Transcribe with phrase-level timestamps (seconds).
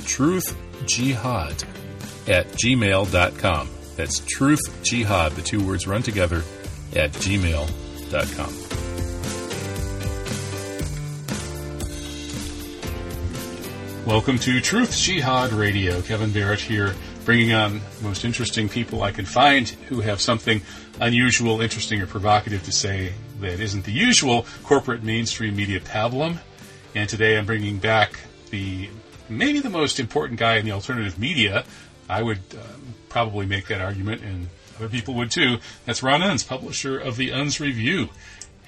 [0.04, 1.64] truthjihad
[2.28, 3.68] at gmail.com.
[3.96, 6.44] That's truthjihad, the two words run together,
[6.94, 8.54] at gmail.com.
[14.06, 16.00] Welcome to Truth Jihad Radio.
[16.02, 16.94] Kevin Barrett here,
[17.26, 20.62] bringing on the most interesting people I can find who have something
[21.00, 26.38] unusual, interesting, or provocative to say that isn't the usual corporate mainstream media pablum.
[26.94, 28.20] And today I'm bringing back
[28.50, 28.88] the
[29.28, 31.64] maybe the most important guy in the alternative media.
[32.08, 35.58] I would um, probably make that argument, and other people would too.
[35.84, 38.08] That's Ron Unz, publisher of the Unz Review.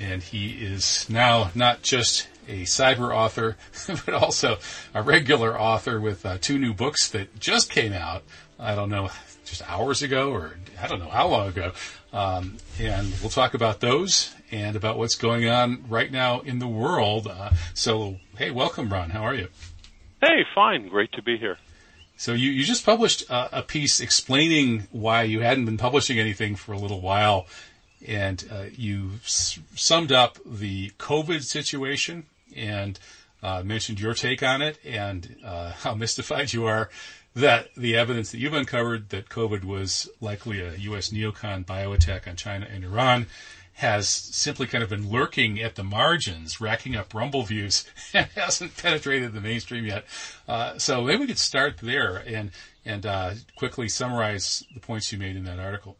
[0.00, 4.58] And he is now not just a cyber author, but also
[4.94, 8.24] a regular author with uh, two new books that just came out.
[8.58, 9.10] I don't know,
[9.44, 11.72] just hours ago, or I don't know how long ago.
[12.12, 16.66] Um, and we'll talk about those and about what's going on right now in the
[16.66, 17.26] world.
[17.26, 19.10] Uh, so, hey, welcome, Ron.
[19.10, 19.48] How are you?
[20.20, 20.88] Hey, fine.
[20.88, 21.58] Great to be here.
[22.16, 26.56] So you, you just published uh, a piece explaining why you hadn't been publishing anything
[26.56, 27.46] for a little while,
[28.06, 32.24] and uh, you s- summed up the COVID situation
[32.56, 32.98] and
[33.40, 36.90] uh, mentioned your take on it and uh, how mystified you are
[37.34, 41.10] that the evidence that you've uncovered that COVID was likely a U.S.
[41.10, 43.26] neocon bioattack on China and Iran
[43.74, 48.76] has simply kind of been lurking at the margins, racking up rumble views, and hasn't
[48.76, 50.04] penetrated the mainstream yet.
[50.48, 52.50] Uh, so maybe we could start there and
[52.84, 55.96] and uh, quickly summarize the points you made in that article.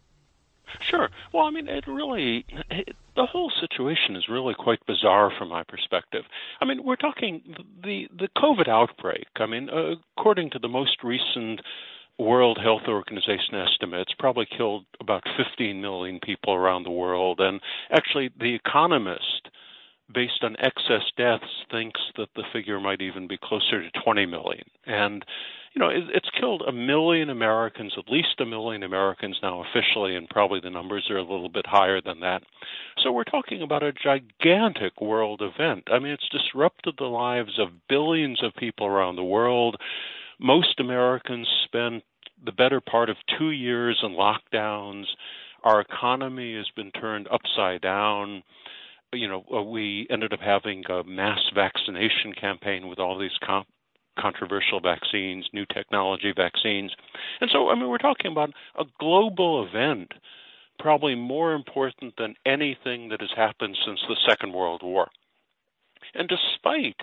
[0.81, 1.09] Sure.
[1.33, 5.63] Well, I mean, it really, it, the whole situation is really quite bizarre from my
[5.65, 6.25] perspective.
[6.61, 7.43] I mean, we're talking
[7.83, 9.27] the the COVID outbreak.
[9.37, 11.61] I mean, uh, according to the most recent
[12.19, 17.41] World Health Organization estimates, probably killed about 15 million people around the world.
[17.41, 17.61] And
[17.93, 19.49] actually, The Economist,
[20.13, 24.65] based on excess deaths, thinks that the figure might even be closer to 20 million.
[24.87, 25.25] And
[25.75, 30.29] you know, it's killed a million Americans, at least a million Americans now officially, and
[30.29, 32.43] probably the numbers are a little bit higher than that.
[33.03, 35.85] So we're talking about a gigantic world event.
[35.93, 39.77] I mean, it's disrupted the lives of billions of people around the world.
[40.41, 42.03] Most Americans spent
[42.45, 45.05] the better part of two years in lockdowns.
[45.65, 48.43] Our economy has been turned upside down
[49.13, 53.69] you know, uh, we ended up having a mass vaccination campaign with all these comp-
[54.19, 56.93] controversial vaccines, new technology vaccines.
[57.41, 60.13] And so, I mean, we're talking about a global event,
[60.79, 65.09] probably more important than anything that has happened since the Second World War.
[66.15, 66.97] And despite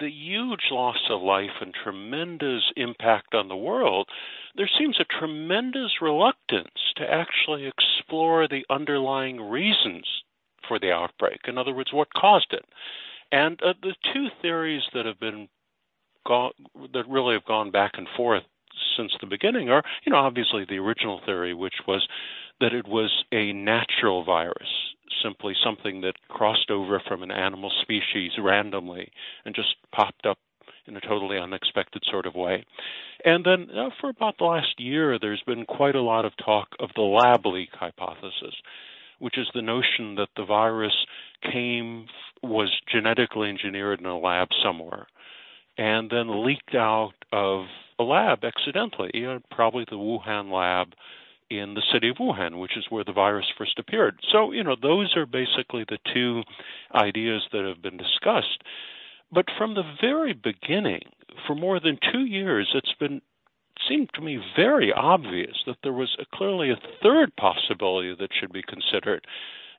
[0.00, 4.08] the huge loss of life and tremendous impact on the world,
[4.56, 10.06] there seems a tremendous reluctance to actually explore the underlying reasons
[10.68, 11.40] for the outbreak.
[11.46, 12.64] In other words, what caused it.
[13.32, 15.48] And uh, the two theories that have been
[16.26, 16.52] gone,
[16.92, 18.44] that really have gone back and forth
[18.96, 22.06] since the beginning are, you know, obviously the original theory, which was
[22.60, 24.68] that it was a natural virus,
[25.22, 29.10] simply something that crossed over from an animal species randomly
[29.44, 30.38] and just popped up
[30.86, 32.64] in a totally unexpected sort of way.
[33.24, 36.68] And then uh, for about the last year, there's been quite a lot of talk
[36.78, 38.54] of the lab leak hypothesis,
[39.18, 40.94] which is the notion that the virus
[41.42, 42.06] came,
[42.42, 45.06] was genetically engineered in a lab somewhere
[45.78, 47.66] and then leaked out of
[47.98, 50.88] a lab accidentally, you know, probably the Wuhan lab
[51.50, 54.18] in the city of Wuhan, which is where the virus first appeared.
[54.32, 56.42] So, you know, those are basically the two
[56.94, 58.62] ideas that have been discussed.
[59.32, 61.02] But from the very beginning,
[61.46, 63.20] for more than two years, it's been
[63.88, 68.52] seemed to me very obvious that there was a, clearly a third possibility that should
[68.52, 69.26] be considered.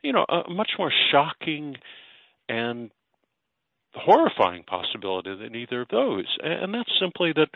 [0.03, 1.75] You know, a much more shocking
[2.47, 2.91] and
[3.93, 7.49] horrifying possibility than either of those, and that's simply that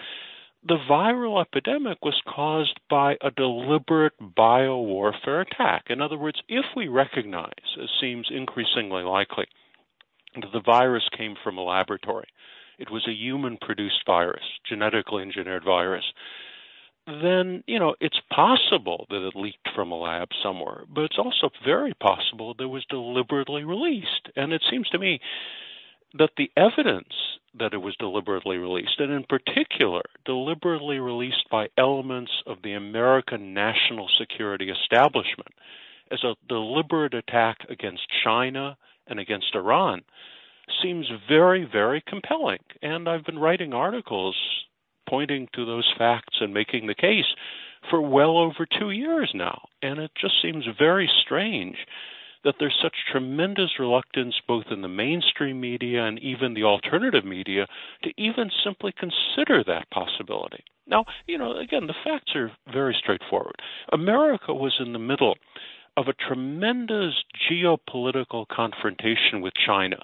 [0.67, 5.85] the viral epidemic was caused by a deliberate biowarfare attack.
[5.89, 9.45] In other words, if we recognize, as seems increasingly likely,
[10.35, 12.27] that the virus came from a laboratory,
[12.81, 16.03] it was a human produced virus, genetically engineered virus,
[17.05, 21.49] then, you know, it's possible that it leaked from a lab somewhere, but it's also
[21.63, 24.29] very possible that it was deliberately released.
[24.35, 25.19] And it seems to me
[26.17, 27.13] that the evidence
[27.57, 33.53] that it was deliberately released, and in particular, deliberately released by elements of the American
[33.53, 35.53] national security establishment
[36.11, 38.77] as a deliberate attack against China
[39.07, 40.01] and against Iran,
[40.81, 42.59] seems very, very compelling.
[42.81, 44.35] And I've been writing articles
[45.09, 47.25] pointing to those facts and making the case
[47.89, 49.67] for well over two years now.
[49.81, 51.77] And it just seems very strange
[52.43, 57.67] that there's such tremendous reluctance both in the mainstream media and even the alternative media
[58.03, 60.63] to even simply consider that possibility.
[60.87, 63.55] Now, you know, again, the facts are very straightforward.
[63.91, 65.35] America was in the middle
[65.97, 67.13] of a tremendous
[67.51, 69.97] geopolitical confrontation with China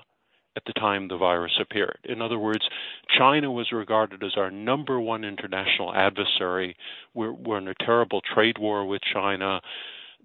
[0.58, 2.00] at the time the virus appeared.
[2.04, 2.68] In other words,
[3.16, 6.76] China was regarded as our number one international adversary.
[7.14, 9.62] We're, we're in a terrible trade war with China.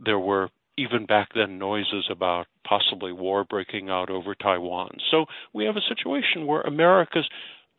[0.03, 0.49] There were
[0.79, 4.97] even back then noises about possibly war breaking out over Taiwan.
[5.11, 7.29] So we have a situation where America's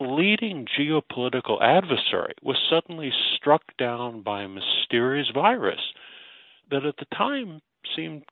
[0.00, 5.80] leading geopolitical adversary was suddenly struck down by a mysterious virus
[6.70, 7.60] that at the time
[7.96, 8.22] seemed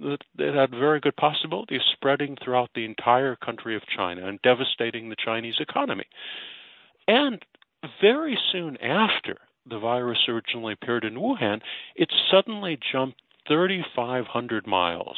[0.00, 5.08] that had very good possibility of spreading throughout the entire country of China and devastating
[5.08, 6.04] the Chinese economy.
[7.08, 7.42] And
[8.00, 9.36] very soon after
[9.68, 11.60] the virus originally appeared in Wuhan,
[11.94, 15.16] it suddenly jumped 3,500 miles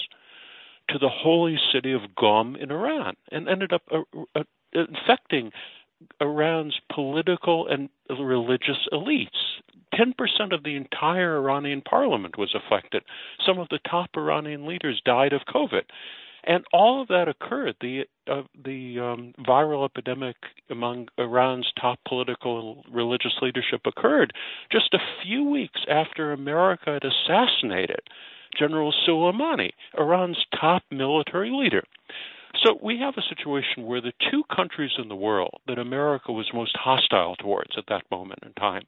[0.91, 4.03] to the holy city of Qom in Iran and ended up uh,
[4.35, 4.43] uh,
[4.73, 5.51] infecting
[6.21, 9.29] Iran's political and religious elites.
[9.95, 10.15] 10%
[10.53, 13.03] of the entire Iranian parliament was affected.
[13.45, 15.83] Some of the top Iranian leaders died of COVID.
[16.45, 17.77] And all of that occurred.
[17.81, 20.37] The uh, the um, viral epidemic
[20.71, 24.33] among Iran's top political and religious leadership occurred
[24.71, 28.01] just a few weeks after America had assassinated
[28.57, 31.83] General Soleimani, Iran's top military leader.
[32.69, 36.51] So we have a situation where the two countries in the world that America was
[36.53, 38.83] most hostile towards at that moment in time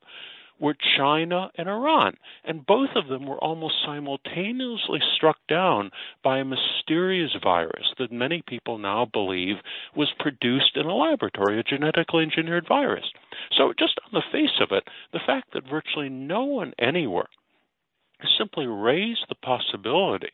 [0.59, 5.91] were China and Iran, and both of them were almost simultaneously struck down
[6.23, 9.57] by a mysterious virus that many people now believe
[9.97, 13.11] was produced in a laboratory, a genetically engineered virus.
[13.57, 14.85] So, just on the face of it,
[15.15, 17.29] the fact that virtually no one anywhere
[18.37, 20.33] simply raised the possibility,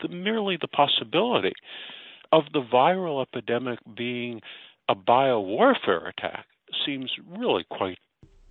[0.00, 1.54] the, merely the possibility,
[2.34, 4.40] of the viral epidemic being
[4.88, 6.46] a biowarfare attack
[6.84, 7.98] seems really quite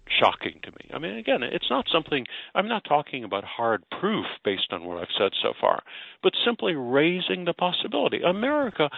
[0.08, 0.90] shocking to me.
[0.94, 2.26] I mean, again, it's not something,
[2.56, 5.84] I'm not talking about hard proof based on what I've said so far,
[6.22, 8.22] but simply raising the possibility.
[8.26, 8.90] America,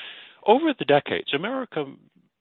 [0.45, 1.85] over the decades, America.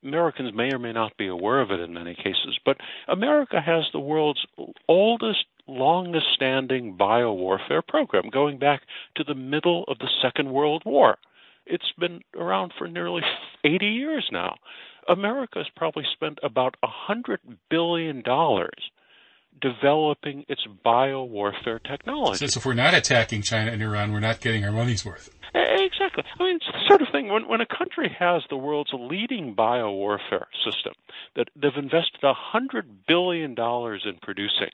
[0.03, 2.77] Americans may or may not be aware of it in many cases, but
[3.09, 4.45] America has the world's
[4.87, 8.83] oldest, longest standing biowarfare program going back
[9.17, 11.17] to the middle of the Second World War.
[11.67, 13.23] It's been around for nearly
[13.65, 14.57] 80 years now.
[15.09, 17.39] America has probably spent about $100
[17.71, 18.23] billion
[19.61, 22.47] developing its biowarfare technology.
[22.47, 25.31] So if we're not attacking China and Iran, we're not getting our money's worth.
[25.55, 26.25] Exactly.
[26.39, 29.55] I mean, it's the sort of thing when, when a country has the world's leading
[29.55, 30.95] biowarfare system
[31.37, 34.71] that they've invested $100 billion in producing,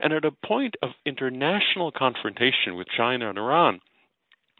[0.00, 3.80] and at a point of international confrontation with China and Iran,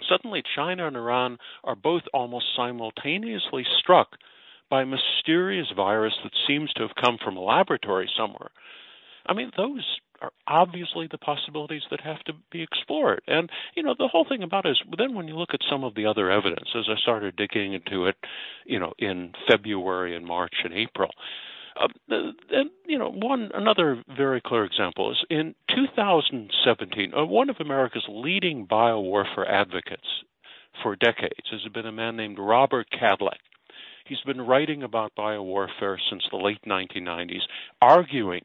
[0.09, 4.17] Suddenly, China and Iran are both almost simultaneously struck
[4.71, 8.51] by a mysterious virus that seems to have come from a laboratory somewhere.
[9.27, 9.85] I mean, those
[10.21, 13.23] are obviously the possibilities that have to be explored.
[13.27, 15.85] And, you know, the whole thing about it is then when you look at some
[15.85, 18.17] of the other evidence, as I started digging into it,
[18.65, 21.11] you know, in February and March and April,
[21.81, 27.57] uh, and you know, one another very clear example is in 2017, uh, one of
[27.61, 30.07] America's leading biowarfare advocates
[30.83, 33.39] for decades has been a man named Robert Kadlec.
[34.07, 37.43] He's been writing about biowarfare since the late 1990s,
[37.81, 38.45] arguing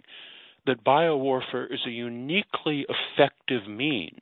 [0.66, 4.22] that biowarfare is a uniquely effective means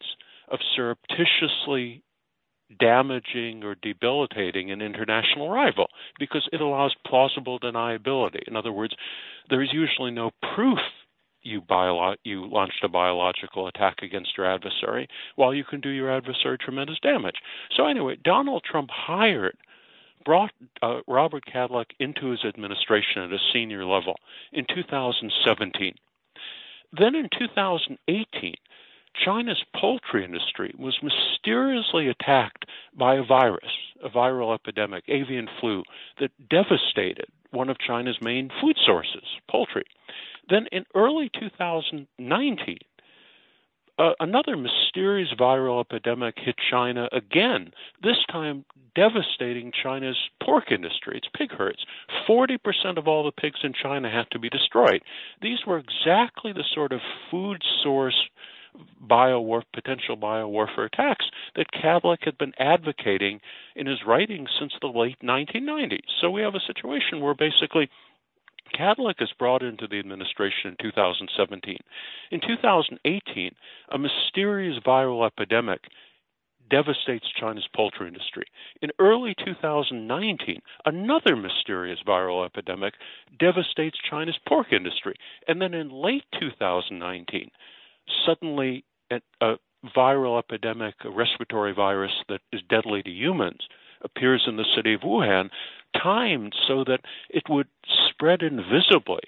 [0.49, 2.01] of surreptitiously
[2.79, 5.87] damaging or debilitating an international rival
[6.19, 8.41] because it allows plausible deniability.
[8.47, 8.93] In other words,
[9.49, 10.79] there is usually no proof
[11.43, 16.11] you, bio- you launched a biological attack against your adversary, while you can do your
[16.11, 17.35] adversary tremendous damage.
[17.75, 19.57] So, anyway, Donald Trump hired,
[20.25, 24.15] brought uh, Robert Kadlec into his administration at a senior level
[24.51, 25.95] in 2017.
[26.97, 28.55] Then in 2018,
[29.23, 32.65] China's poultry industry was mysteriously attacked
[32.97, 33.71] by a virus,
[34.03, 35.83] a viral epidemic, avian flu,
[36.19, 39.85] that devastated one of China's main food sources, poultry.
[40.49, 42.77] Then in early 2019,
[43.99, 47.71] uh, another mysterious viral epidemic hit China again,
[48.03, 48.63] this time
[48.95, 51.83] devastating China's pork industry, its pig herds.
[52.29, 55.01] 40% of all the pigs in China had to be destroyed.
[55.41, 56.99] These were exactly the sort of
[57.31, 58.17] food source
[59.03, 63.39] biowar potential biowarfare attacks that Kadlec had been advocating
[63.75, 65.99] in his writings since the late 1990s.
[66.21, 67.89] So we have a situation where basically
[68.75, 71.77] Kadlec is brought into the administration in 2017.
[72.31, 73.51] In 2018,
[73.89, 75.81] a mysterious viral epidemic
[76.69, 78.45] devastates China's poultry industry.
[78.81, 82.95] In early 2019, another mysterious viral epidemic
[83.39, 85.15] devastates China's pork industry.
[85.47, 87.49] And then in late 2019,
[88.25, 89.55] suddenly a,
[89.95, 93.67] viral epidemic, a respiratory virus that is deadly to humans,
[94.01, 95.49] appears in the city of Wuhan,
[96.01, 97.67] timed so that it would
[98.09, 99.21] spread invisibly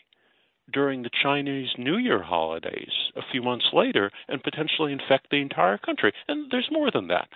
[0.71, 5.77] during the Chinese New Year holidays a few months later and potentially infect the entire
[5.77, 6.13] country.
[6.27, 7.29] And there's more than that.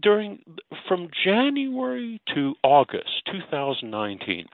[0.00, 0.40] During
[0.88, 4.46] from January to August 2019,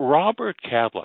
[0.00, 1.04] Robert Kadlec,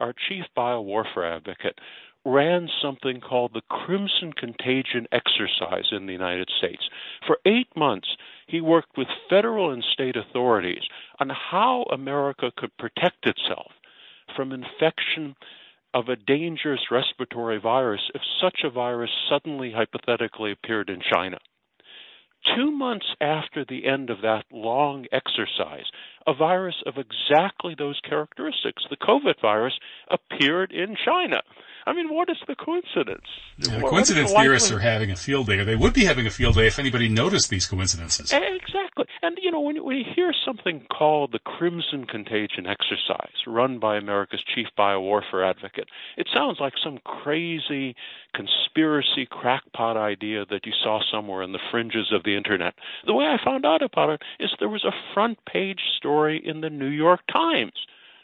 [0.00, 1.78] our chief biowarfare advocate,
[2.24, 6.82] ran something called the Crimson Contagion Exercise in the United States.
[7.26, 8.08] For eight months,
[8.46, 10.82] he worked with federal and state authorities
[11.18, 13.72] on how America could protect itself
[14.36, 15.34] from infection
[15.94, 21.38] of a dangerous respiratory virus if such a virus suddenly hypothetically appeared in China.
[22.56, 25.84] Two months after the end of that long exercise,
[26.26, 29.74] a virus of exactly those characteristics, the COVID virus,
[30.10, 31.42] appeared in China.
[31.86, 33.26] I mean, what is the coincidence?
[33.58, 36.30] Yeah, the coincidence theorists are having a field day, or they would be having a
[36.30, 38.32] field day if anybody noticed these coincidences.
[38.32, 39.04] Exactly.
[39.22, 43.96] And, you know, when, when you hear something called the Crimson Contagion Exercise, run by
[43.96, 47.96] America's chief biowarfare advocate, it sounds like some crazy
[48.34, 52.74] conspiracy crackpot idea that you saw somewhere in the fringes of the internet.
[53.06, 56.60] The way I found out about it is there was a front page story in
[56.60, 57.72] the New York Times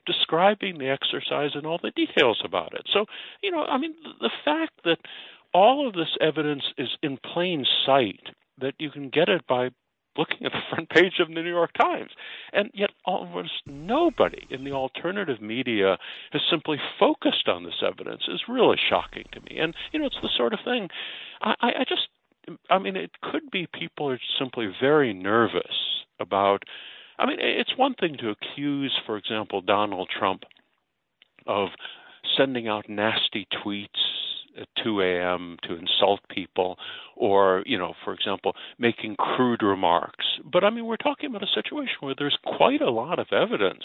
[0.08, 2.82] describing the exercise and all the details about it.
[2.92, 3.04] So,
[3.42, 4.96] you know, I mean, the fact that
[5.52, 8.24] all of this evidence is in plain sight,
[8.60, 9.68] that you can get it by
[10.16, 12.10] looking at the front page of the New York Times.
[12.52, 15.96] And yet, almost nobody in the alternative media
[16.32, 19.58] has simply focused on this evidence is really shocking to me.
[19.60, 20.88] And, you know, it's the sort of thing
[21.40, 22.08] I, I just,
[22.70, 25.76] I mean, it could be people are simply very nervous
[26.18, 26.64] about
[27.18, 30.44] I mean, it's one thing to accuse, for example, Donald Trump
[31.46, 31.68] of
[32.36, 33.88] sending out nasty tweets
[34.60, 35.56] at 2 a.m.
[35.64, 36.76] to insult people,
[37.16, 40.24] or, you know, for example, making crude remarks.
[40.44, 43.84] But I mean, we're talking about a situation where there's quite a lot of evidence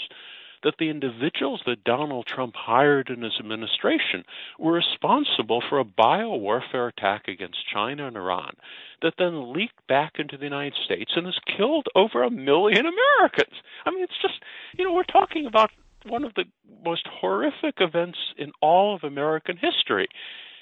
[0.64, 4.24] that the individuals that Donald Trump hired in his administration
[4.58, 8.56] were responsible for a biowarfare attack against China and Iran
[9.02, 13.56] that then leaked back into the United States and has killed over a million Americans.
[13.86, 14.36] I mean, it's just,
[14.78, 15.72] you know, we're talking about
[16.06, 16.46] one of the
[16.86, 20.08] most horrific events in all of American history.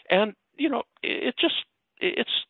[0.10, 1.56] And, you know, it just
[2.02, 2.41] it's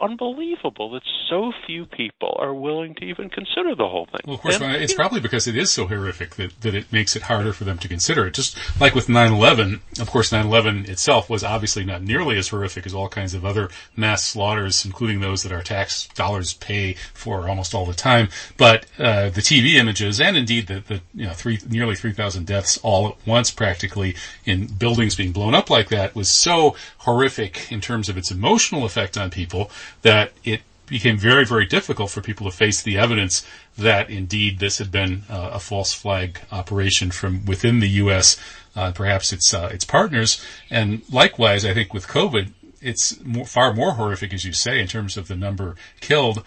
[0.00, 4.20] unbelievable that so few people are willing to even consider the whole thing.
[4.24, 6.92] Well, of course, and, it's probably know, because it is so horrific that, that it
[6.92, 8.34] makes it harder for them to consider it.
[8.34, 12.94] Just like with 9-11, of course, 9-11 itself was obviously not nearly as horrific as
[12.94, 17.74] all kinds of other mass slaughters, including those that our tax dollars pay for almost
[17.74, 18.28] all the time.
[18.56, 22.78] But uh, the TV images and indeed the, the you know three nearly 3,000 deaths
[22.82, 24.14] all at once, practically
[24.44, 28.84] in buildings being blown up like that, was so horrific in terms of its emotional
[28.84, 29.70] effect on people
[30.08, 33.46] that it became very, very difficult for people to face the evidence
[33.76, 38.38] that indeed this had been uh, a false flag operation from within the U.S.,
[38.74, 40.42] uh, perhaps its uh, its partners.
[40.70, 44.86] And likewise, I think with COVID, it's more, far more horrific, as you say, in
[44.86, 46.42] terms of the number killed.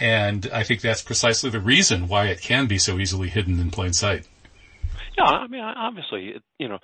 [0.00, 3.70] And I think that's precisely the reason why it can be so easily hidden in
[3.70, 4.26] plain sight.
[5.16, 6.78] Yeah, I mean, obviously, you know,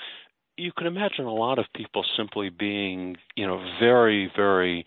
[0.57, 4.87] you can imagine a lot of people simply being, you know, very, very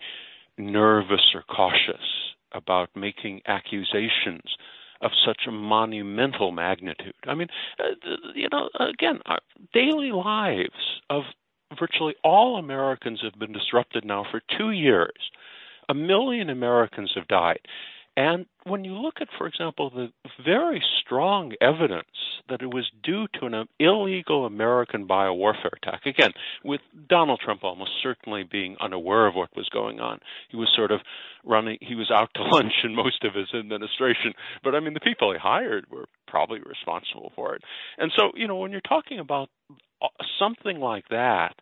[0.58, 2.04] nervous or cautious
[2.52, 4.56] about making accusations
[5.02, 7.14] of such a monumental magnitude.
[7.26, 7.48] I mean,
[7.78, 9.40] uh, you know, again, our
[9.74, 10.70] daily lives
[11.10, 11.24] of
[11.78, 15.30] virtually all Americans have been disrupted now for two years.
[15.88, 17.60] A million Americans have died.
[18.16, 20.08] And when you look at, for example, the
[20.42, 22.08] very strong evidence
[22.48, 26.32] that it was due to an illegal American biowarfare attack, again,
[26.64, 30.92] with Donald Trump almost certainly being unaware of what was going on, he was sort
[30.92, 31.00] of
[31.44, 34.32] running, he was out to lunch in most of his administration.
[34.64, 37.62] But I mean, the people he hired were probably responsible for it.
[37.98, 39.50] And so, you know, when you're talking about
[40.00, 40.08] uh,
[40.38, 41.54] something like that,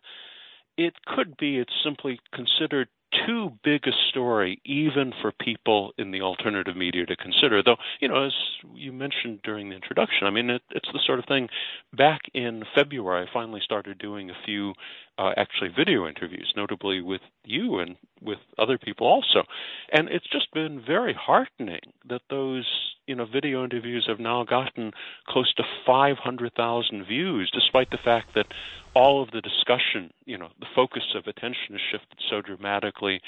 [0.77, 2.87] it could be it's simply considered
[3.25, 7.63] too big a story even for people in the alternative media to consider.
[7.63, 8.33] Though, you know, as
[8.73, 11.47] you mentioned during the introduction, I mean, it, it's the sort of thing.
[11.93, 14.73] Back in February, I finally started doing a few
[15.17, 19.43] uh, actually video interviews, notably with you and with other people also.
[19.91, 22.65] And it's just been very heartening that those
[23.07, 24.91] you know video interviews have now gotten
[25.27, 28.47] close to 500,000 views, despite the fact that
[28.95, 33.19] all of the discussion, you know, the focus of attention has shifted so dramatically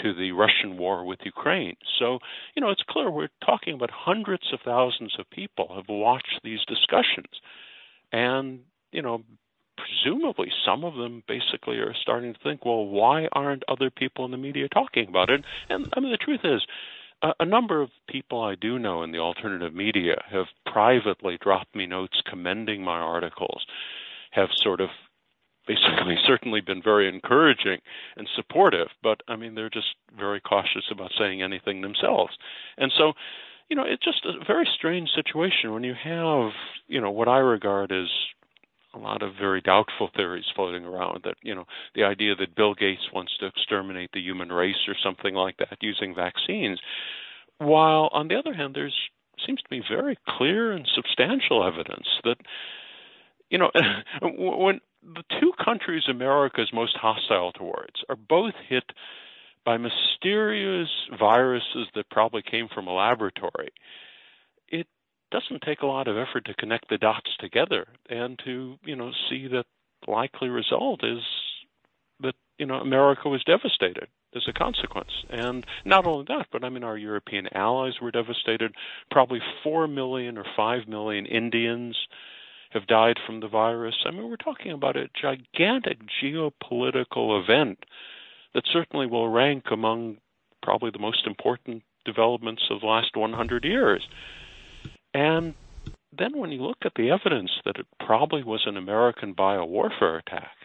[0.00, 1.76] to the Russian war with Ukraine.
[1.98, 2.18] So,
[2.56, 6.60] you know, it's clear we're talking about hundreds of thousands of people have watched these
[6.66, 7.40] discussions.
[8.10, 9.22] And, you know,
[9.76, 14.30] presumably some of them basically are starting to think, well, why aren't other people in
[14.30, 15.44] the media talking about it?
[15.68, 16.62] And I mean, the truth is,
[17.22, 21.74] a, a number of people I do know in the alternative media have privately dropped
[21.74, 23.64] me notes commending my articles,
[24.32, 24.88] have sort of
[25.66, 27.78] basically certainly been very encouraging
[28.16, 32.32] and supportive, but I mean, they're just very cautious about saying anything themselves.
[32.76, 33.12] And so,
[33.68, 36.50] you know, it's just a very strange situation when you have,
[36.88, 38.08] you know, what I regard as
[38.94, 42.74] a lot of very doubtful theories floating around that you know the idea that Bill
[42.74, 46.78] Gates wants to exterminate the human race or something like that using vaccines
[47.58, 48.96] while on the other hand there's
[49.46, 52.36] seems to be very clear and substantial evidence that
[53.50, 53.70] you know
[54.22, 58.84] when the two countries America is most hostile towards are both hit
[59.64, 63.72] by mysterious viruses that probably came from a laboratory
[65.32, 69.10] doesn't take a lot of effort to connect the dots together and to you know
[69.28, 69.64] see that
[70.06, 71.20] likely result is
[72.20, 75.10] that you know America was devastated as a consequence.
[75.28, 78.74] And not only that, but I mean our European allies were devastated.
[79.10, 81.96] Probably four million or five million Indians
[82.70, 83.96] have died from the virus.
[84.04, 87.78] I mean we're talking about a gigantic geopolitical event
[88.54, 90.18] that certainly will rank among
[90.62, 94.06] probably the most important developments of the last 100 years.
[95.14, 95.54] And
[96.16, 100.56] then when you look at the evidence that it probably was an American biowarfare attack,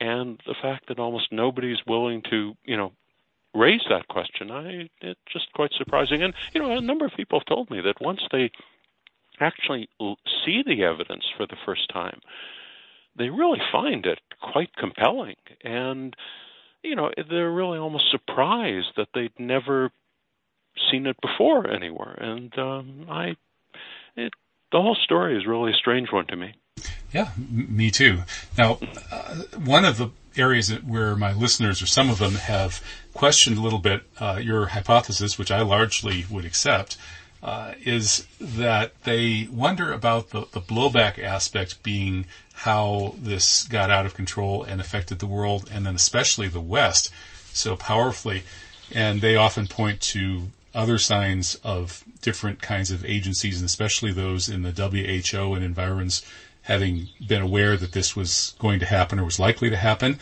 [0.00, 2.92] and the fact that almost nobody's willing to, you know,
[3.54, 6.22] raise that question, I it's just quite surprising.
[6.22, 8.50] And you know, a number of people have told me that once they
[9.40, 9.88] actually
[10.44, 12.20] see the evidence for the first time,
[13.16, 16.14] they really find it quite compelling, and
[16.82, 19.90] you know, they're really almost surprised that they'd never
[20.90, 22.12] seen it before anywhere.
[22.12, 23.36] And um, I
[24.20, 24.32] it,
[24.72, 26.54] the whole story is really a strange one to me.
[27.12, 28.22] Yeah, me too.
[28.56, 28.78] Now,
[29.10, 32.82] uh, one of the areas where my listeners, or some of them, have
[33.14, 36.96] questioned a little bit uh, your hypothesis, which I largely would accept,
[37.42, 44.06] uh, is that they wonder about the, the blowback aspect being how this got out
[44.06, 47.10] of control and affected the world, and then especially the West
[47.52, 48.42] so powerfully.
[48.92, 54.48] And they often point to other signs of different kinds of agencies, and especially those
[54.48, 56.22] in the WHO and environs,
[56.62, 60.18] having been aware that this was going to happen or was likely to happen.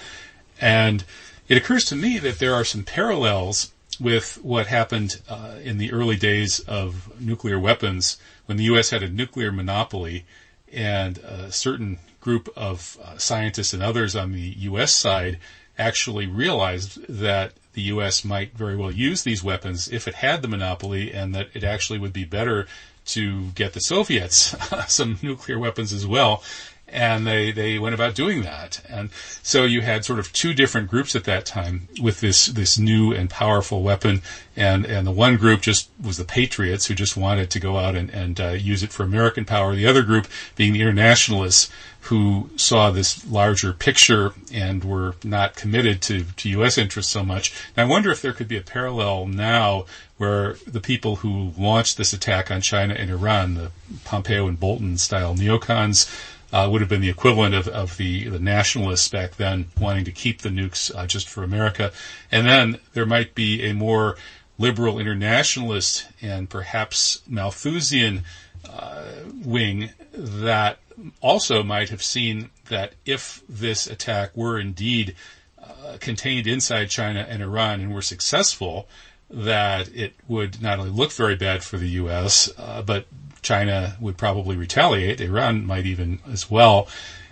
[0.60, 1.04] And
[1.48, 5.92] it occurs to me that there are some parallels with what happened uh, in the
[5.92, 8.90] early days of nuclear weapons when the U.S.
[8.90, 10.24] had a nuclear monopoly
[10.72, 14.94] and a certain group of uh, scientists and others on the U.S.
[14.94, 15.38] side
[15.78, 18.24] actually realized that the U.S.
[18.24, 22.00] might very well use these weapons if it had the monopoly, and that it actually
[22.00, 22.66] would be better
[23.04, 24.56] to get the Soviets
[24.92, 26.42] some nuclear weapons as well.
[26.90, 28.80] And they, they went about doing that.
[28.88, 29.10] And
[29.42, 33.12] so you had sort of two different groups at that time with this, this new
[33.12, 34.22] and powerful weapon.
[34.56, 37.94] And, and the one group just was the patriots who just wanted to go out
[37.94, 39.74] and, and uh, use it for American power.
[39.74, 41.70] The other group being the internationalists
[42.02, 46.78] who saw this larger picture and were not committed to, to U.S.
[46.78, 47.52] interests so much.
[47.76, 49.84] And I wonder if there could be a parallel now
[50.16, 53.70] where the people who launched this attack on China and Iran, the
[54.04, 56.08] Pompeo and Bolton style neocons,
[56.52, 60.12] uh, would have been the equivalent of, of the, the nationalists back then wanting to
[60.12, 61.92] keep the nukes uh, just for America.
[62.32, 64.16] And then there might be a more
[64.58, 68.24] liberal internationalist and perhaps Malthusian
[68.68, 69.04] uh,
[69.44, 70.78] wing that
[71.20, 75.14] also might have seen that if this attack were indeed
[75.62, 78.88] uh, contained inside China and Iran and were successful,
[79.30, 83.06] that it would not only look very bad for the U.S., uh, but
[83.42, 85.20] China would probably retaliate.
[85.20, 86.88] Iran might even as well,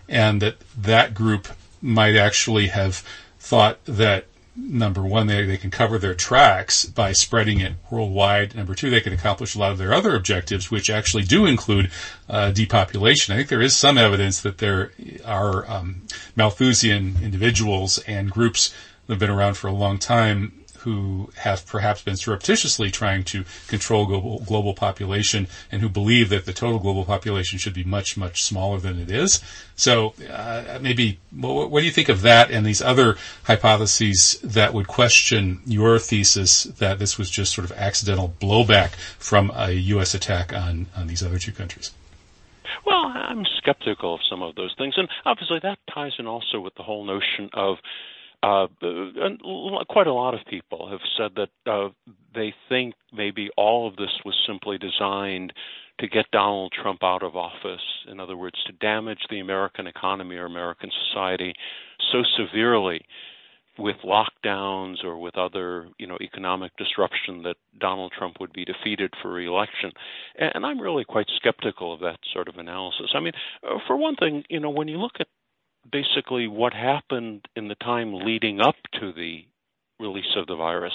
[0.08, 1.48] and that that group
[1.82, 3.02] might actually have
[3.38, 8.54] thought that number one, they, they can cover their tracks by spreading it worldwide.
[8.54, 11.90] Number two, they can accomplish a lot of their other objectives, which actually do include
[12.28, 13.34] uh, depopulation.
[13.34, 14.92] I think there is some evidence that there
[15.24, 16.02] are um,
[16.34, 18.72] Malthusian individuals and groups
[19.06, 20.55] that have been around for a long time
[20.87, 26.44] who have perhaps been surreptitiously trying to control global, global population and who believe that
[26.44, 29.42] the total global population should be much, much smaller than it is.
[29.75, 34.75] So uh, maybe, what, what do you think of that and these other hypotheses that
[34.75, 40.14] would question your thesis that this was just sort of accidental blowback from a U.S.
[40.14, 41.90] attack on, on these other two countries?
[42.87, 46.77] Well, I'm skeptical of some of those things, and obviously that ties in also with
[46.77, 47.79] the whole notion of.
[48.46, 48.68] Uh,
[49.88, 51.88] quite a lot of people have said that uh,
[52.32, 55.52] they think maybe all of this was simply designed
[55.98, 57.82] to get Donald Trump out of office.
[58.09, 61.54] In other words, to damage the American economy or American society
[62.12, 63.04] so severely
[63.78, 69.12] with lockdowns or with other, you know, economic disruption that Donald Trump would be defeated
[69.20, 69.90] for reelection.
[70.38, 73.11] And I'm really quite skeptical of that sort of analysis.
[73.12, 73.32] I mean,
[73.68, 75.26] uh, for one thing, you know, when you look at
[75.90, 79.44] basically what happened in the time leading up to the
[79.99, 80.92] release of the virus,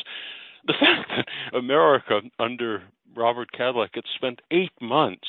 [0.66, 2.84] the fact that America under
[3.16, 5.28] Robert Kadlec had spent eight months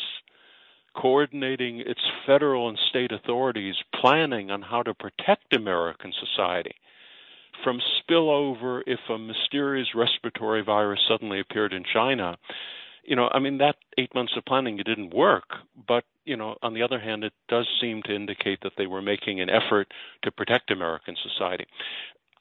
[0.95, 6.75] coordinating its federal and state authorities planning on how to protect American society
[7.65, 12.37] from spillover if a mysterious respiratory virus suddenly appeared in China.
[13.05, 15.45] You know, I mean, that eight months of planning it didn't work,
[15.89, 19.03] but you know, on the other hand, it does seem to indicate that they were
[19.03, 19.89] making an effort
[20.23, 21.67] to protect American society.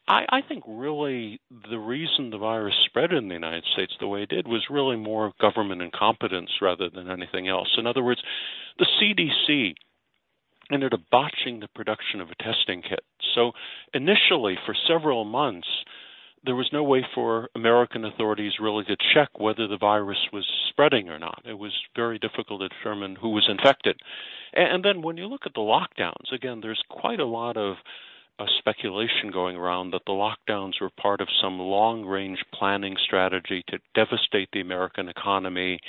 [0.07, 1.39] I, I think really
[1.69, 4.97] the reason the virus spread in the United States the way it did was really
[4.97, 7.69] more government incompetence rather than anything else.
[7.77, 8.21] In other words,
[8.79, 9.75] the CDC
[10.71, 13.01] ended up botching the production of a testing kit.
[13.35, 13.51] So
[13.93, 15.67] initially, for several months,
[16.43, 21.09] there was no way for American authorities really to check whether the virus was spreading
[21.09, 21.41] or not.
[21.45, 23.99] It was very difficult to determine who was infected.
[24.53, 27.75] And then when you look at the lockdowns, again, there's quite a lot of
[28.39, 33.63] uh, speculation going around that the lockdowns were part of some long range planning strategy
[33.67, 35.79] to devastate the American economy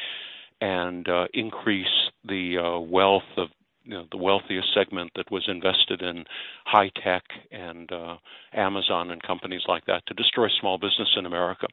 [0.61, 1.87] and uh, increase
[2.25, 3.49] the uh, wealth of
[3.85, 6.25] you know, the wealthiest segment that was invested in
[6.65, 8.17] high tech and uh,
[8.53, 11.67] Amazon and companies like that to destroy small business in America.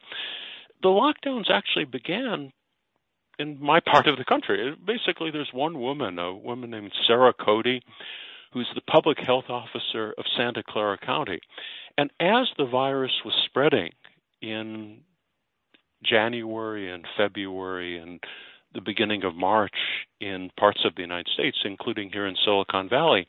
[0.82, 2.52] The lockdowns actually began
[3.38, 4.76] in my part of the country.
[4.86, 7.82] Basically, there's one woman, a woman named Sara Cody,
[8.54, 11.40] who's the public health officer of Santa Clara County.
[11.98, 13.92] And as the virus was spreading
[14.42, 15.02] in
[16.04, 18.20] January and February and
[18.74, 19.74] the beginning of March
[20.22, 23.28] in parts of the United States, including here in Silicon Valley,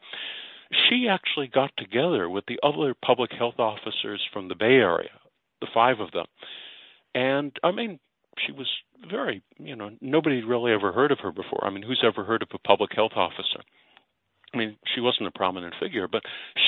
[0.89, 5.11] she actually got together with the other public health officers from the Bay Area,
[5.61, 6.27] the five of them.
[7.15, 7.99] And I mean,
[8.47, 8.69] she was
[9.11, 11.65] very, you know, nobody really ever heard of her before.
[11.65, 13.63] I mean, who's ever heard of a public health officer?
[14.53, 16.23] I mean, she wasn't a prominent figure, but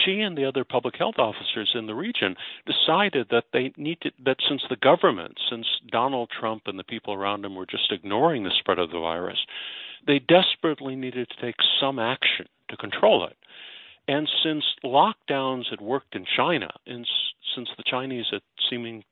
[0.05, 4.37] she and the other public health officers in the region decided that they needed that
[4.49, 8.53] since the government, since Donald Trump and the people around him were just ignoring the
[8.59, 9.39] spread of the virus,
[10.07, 13.37] they desperately needed to take some action to control it.
[14.09, 17.07] And since lockdowns had worked in China, and
[17.55, 19.05] since the Chinese had seeming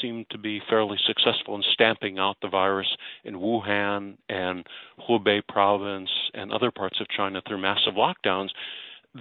[0.00, 2.88] seemed to be fairly successful in stamping out the virus
[3.24, 4.66] in Wuhan and
[5.08, 8.50] Hubei province and other parts of China through massive lockdowns,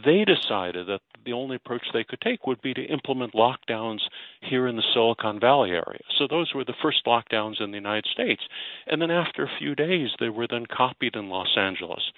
[0.03, 4.01] they decided that the only approach they could take would be to implement lockdowns
[4.41, 6.01] here in the Silicon Valley area.
[6.17, 8.41] So those were the first lockdowns in the United States.
[8.87, 12.11] And then after a few days, they were then copied in Los Angeles.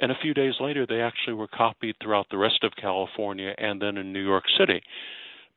[0.00, 3.82] And a few days later, they actually were copied throughout the rest of California and
[3.82, 4.82] then in New York City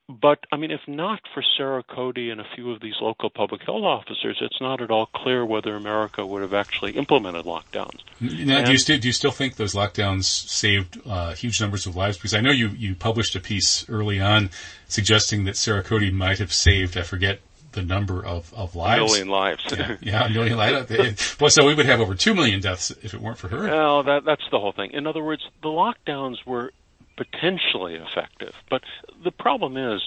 [0.09, 3.61] but I mean, if not for Sara Cody and a few of these local public
[3.63, 7.99] health officers, it's not at all clear whether America would have actually implemented lockdowns.
[8.19, 11.85] Now, and, do you still do you still think those lockdowns saved uh, huge numbers
[11.85, 12.17] of lives?
[12.17, 14.49] Because I know you you published a piece early on
[14.87, 17.39] suggesting that Sara Cody might have saved I forget
[17.71, 19.01] the number of, of lives.
[19.01, 19.65] A million lives.
[19.71, 21.37] yeah, yeah, a million lives.
[21.39, 23.63] well, so we would have over two million deaths if it weren't for her.
[23.63, 24.91] Well, that, that's the whole thing.
[24.91, 26.71] In other words, the lockdowns were
[27.15, 28.55] potentially effective.
[28.69, 28.83] But
[29.23, 30.01] the problem is,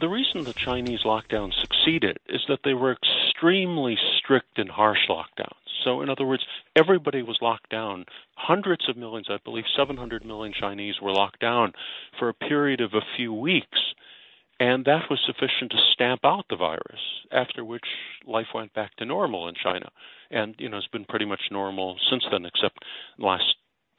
[0.00, 5.54] the reason the Chinese lockdown succeeded is that they were extremely strict and harsh lockdowns.
[5.84, 6.44] So, in other words,
[6.76, 8.04] everybody was locked down.
[8.34, 11.72] Hundreds of millions, I believe 700 million Chinese were locked down
[12.18, 13.78] for a period of a few weeks.
[14.58, 17.00] And that was sufficient to stamp out the virus,
[17.32, 17.86] after which
[18.26, 19.88] life went back to normal in China.
[20.30, 22.84] And, you know, it's been pretty much normal since then, except
[23.18, 23.54] the last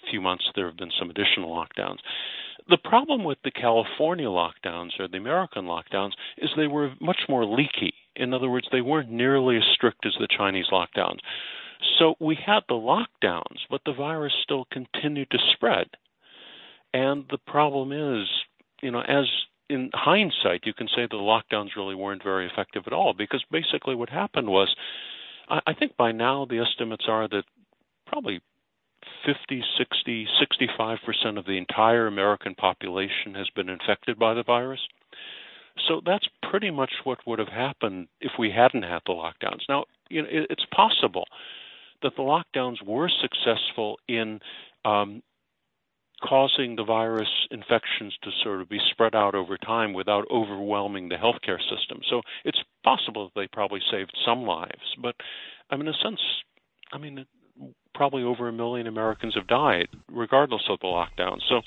[0.09, 1.97] few months there have been some additional lockdowns.
[2.69, 7.45] The problem with the California lockdowns or the American lockdowns is they were much more
[7.45, 7.93] leaky.
[8.15, 11.19] In other words, they weren't nearly as strict as the Chinese lockdowns.
[11.97, 15.87] So we had the lockdowns, but the virus still continued to spread.
[16.93, 18.27] And the problem is,
[18.81, 19.25] you know, as
[19.69, 23.95] in hindsight, you can say the lockdowns really weren't very effective at all because basically
[23.95, 24.73] what happened was,
[25.49, 27.43] I, think by now the estimates are that
[28.05, 28.41] probably
[29.25, 30.27] 50, 60,
[30.77, 34.79] 65% of the entire American population has been infected by the virus.
[35.87, 39.61] So that's pretty much what would have happened if we hadn't had the lockdowns.
[39.69, 41.25] Now, you know, it's possible
[42.03, 44.39] that the lockdowns were successful in
[44.85, 45.21] um,
[46.27, 51.15] causing the virus infections to sort of be spread out over time without overwhelming the
[51.15, 51.99] healthcare system.
[52.09, 54.95] So it's possible that they probably saved some lives.
[55.01, 55.15] But
[55.69, 56.19] I mean, in a sense,
[56.91, 57.25] I mean,
[57.93, 61.39] probably over a million Americans have died, regardless of the lockdown.
[61.47, 61.61] So,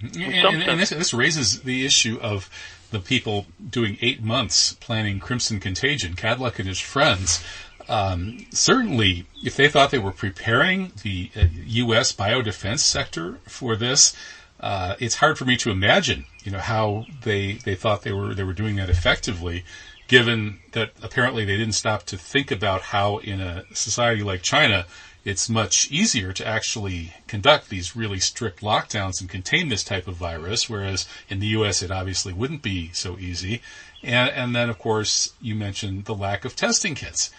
[0.00, 2.48] and, and this, this raises the issue of
[2.90, 7.44] the people doing eight months planning Crimson Contagion, Kadlec and his friends.
[7.88, 12.12] Um, certainly, if they thought they were preparing the uh, U.S.
[12.12, 14.14] biodefense sector for this,
[14.60, 18.34] uh, it's hard for me to imagine, you know, how they they thought they were
[18.34, 19.64] they were doing that effectively,
[20.06, 24.84] given that apparently they didn't stop to think about how in a society like China,
[25.28, 30.14] it's much easier to actually conduct these really strict lockdowns and contain this type of
[30.14, 31.82] virus, whereas in the U.S.
[31.82, 33.60] it obviously wouldn't be so easy.
[34.02, 37.30] And, and then, of course, you mentioned the lack of testing kits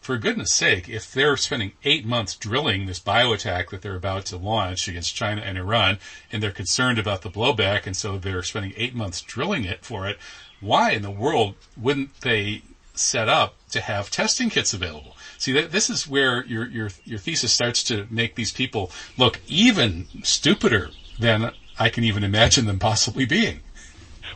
[0.00, 4.26] for goodness sake, if they're spending eight months drilling this bio attack that they're about
[4.26, 5.98] to launch against China and Iran,
[6.30, 10.06] and they're concerned about the blowback, and so they're spending eight months drilling it for
[10.06, 10.18] it,
[10.60, 12.62] why in the world wouldn't they
[12.94, 15.13] set up to have testing kits available?
[15.44, 20.06] See, this is where your, your, your thesis starts to make these people look even
[20.22, 20.88] stupider
[21.20, 23.60] than I can even imagine them possibly being.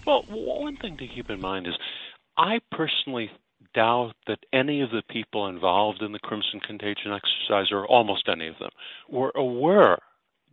[0.07, 1.73] Well, one thing to keep in mind is
[2.37, 3.31] I personally
[3.73, 8.49] doubt that any of the people involved in the Crimson Contagion exercise, or almost any
[8.49, 8.71] of them,
[9.09, 9.97] were aware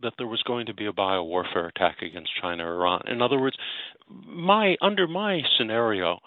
[0.00, 3.02] that there was going to be a biowarfare attack against China or Iran.
[3.08, 3.58] In other words,
[4.08, 6.20] my under my scenario,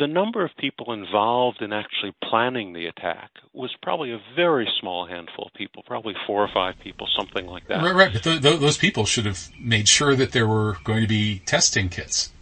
[0.00, 5.06] the number of people involved in actually planning the attack was probably a very small
[5.06, 7.82] handful of people, probably four or five people, something like that.
[7.82, 8.12] Right, right.
[8.12, 11.40] But th- th- those people should have made sure that there were going to be
[11.40, 12.32] testing kits.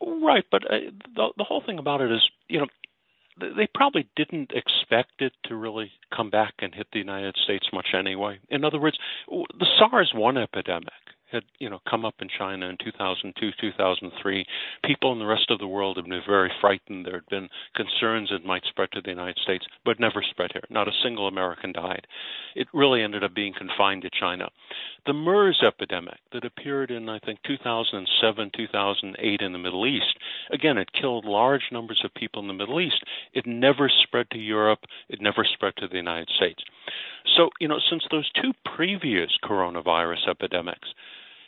[0.00, 2.66] Right, but uh, the the whole thing about it is, you know,
[3.38, 7.88] they probably didn't expect it to really come back and hit the United States much
[7.96, 8.38] anyway.
[8.50, 8.98] In other words,
[9.28, 10.92] the SARS one epidemic
[11.30, 14.46] had you know come up in China in 2002, 2003.
[14.84, 17.04] People in the rest of the world have been very frightened.
[17.04, 20.62] There had been concerns it might spread to the United States, but never spread here.
[20.70, 22.06] Not a single American died.
[22.54, 24.48] It really ended up being confined to China.
[25.06, 30.18] The MERS epidemic that appeared in I think 2007, 2008 in the Middle East.
[30.52, 33.02] Again, it killed large numbers of people in the Middle East.
[33.34, 34.80] It never spread to Europe.
[35.08, 36.62] It never spread to the United States.
[37.36, 40.88] So, you know, since those two previous coronavirus epidemics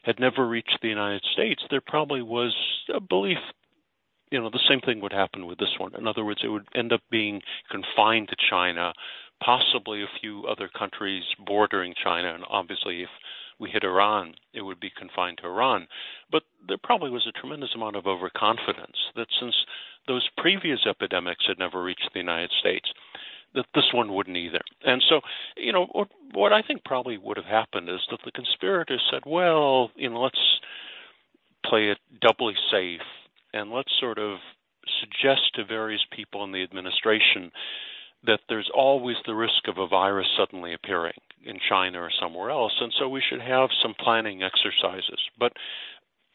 [0.08, 2.56] had never reached the United States, there probably was
[2.92, 3.38] a belief
[4.30, 5.94] you know the same thing would happen with this one.
[5.94, 7.40] In other words, it would end up being
[7.70, 8.92] confined to China,
[9.42, 13.08] possibly a few other countries bordering China, and obviously if
[13.58, 15.88] we hit Iran, it would be confined to Iran.
[16.30, 19.54] But there probably was a tremendous amount of overconfidence that since
[20.06, 22.88] those previous epidemics had never reached the United States,
[23.54, 24.60] that this one wouldn't either.
[24.84, 25.20] And so,
[25.56, 29.22] you know, what, what I think probably would have happened is that the conspirators said,
[29.26, 30.60] well, you know, let's
[31.64, 33.00] play it doubly safe
[33.52, 34.38] and let's sort of
[35.00, 37.50] suggest to various people in the administration
[38.24, 41.12] that there's always the risk of a virus suddenly appearing
[41.44, 45.20] in China or somewhere else, and so we should have some planning exercises.
[45.38, 45.52] But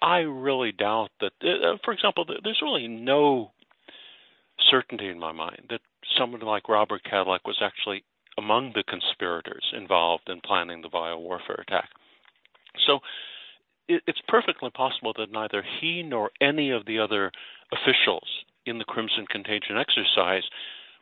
[0.02, 3.52] I really doubt that, uh, for example, there's really no
[4.70, 5.82] certainty in my mind that
[6.18, 8.04] someone like Robert Kadlec was actually
[8.38, 11.90] among the conspirators involved in planning the biowarfare attack.
[12.88, 13.00] So
[13.88, 17.32] it's perfectly possible that neither he nor any of the other
[17.72, 18.28] officials
[18.66, 20.44] in the Crimson Contagion exercise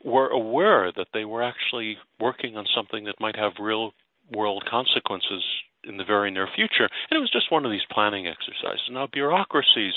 [0.04, 3.94] were aware that they were actually working on something that might have real
[4.34, 5.44] world consequences
[5.84, 6.90] in the very near future.
[7.10, 8.90] And it was just one of these planning exercises.
[8.90, 9.94] Now, bureaucracies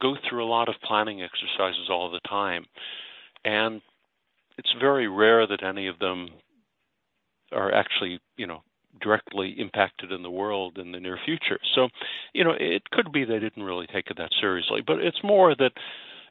[0.00, 2.64] go through a lot of planning exercises all the time.
[3.44, 3.80] And
[4.58, 6.28] it's very rare that any of them
[7.52, 8.62] are actually, you know,
[9.00, 11.58] directly impacted in the world in the near future.
[11.74, 11.88] So,
[12.34, 15.54] you know, it could be they didn't really take it that seriously, but it's more
[15.54, 15.72] that,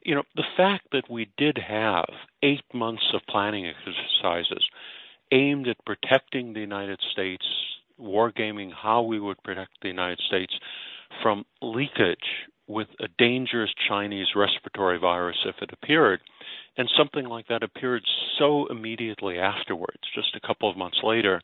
[0.04, 2.08] you know, the fact that we did have
[2.42, 4.64] eight months of planning exercises
[5.32, 7.44] aimed at protecting the United States,
[8.00, 10.54] wargaming how we would protect the United States
[11.22, 12.18] from leakage
[12.70, 16.20] with a dangerous Chinese respiratory virus if it appeared.
[16.76, 18.04] And something like that appeared
[18.38, 21.42] so immediately afterwards, just a couple of months later,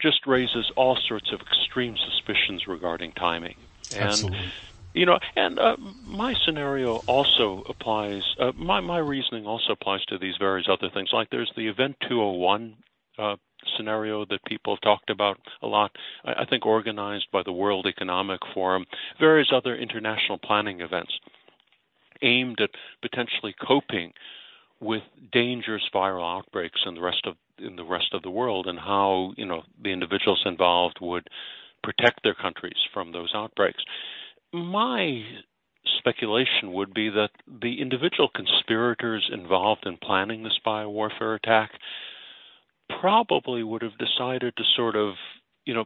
[0.00, 3.56] just raises all sorts of extreme suspicions regarding timing.
[3.94, 4.50] And Absolutely.
[4.92, 8.22] You know, and uh, my scenario also applies.
[8.40, 11.10] Uh, my my reasoning also applies to these various other things.
[11.12, 12.74] Like there's the Event 201
[13.16, 13.36] uh,
[13.76, 15.92] scenario that people have talked about a lot.
[16.24, 18.86] I, think organized by the World Economic Forum,
[19.18, 21.12] various other international planning events
[22.22, 22.70] aimed at
[23.02, 24.12] potentially coping
[24.80, 28.78] with dangerous viral outbreaks in the rest of in the rest of the world and
[28.78, 31.28] how you know the individuals involved would
[31.82, 33.82] protect their countries from those outbreaks.
[34.52, 35.22] My
[35.98, 41.70] speculation would be that the individual conspirators involved in planning this biowarfare attack
[43.00, 45.14] probably would have decided to sort of,
[45.64, 45.84] you know,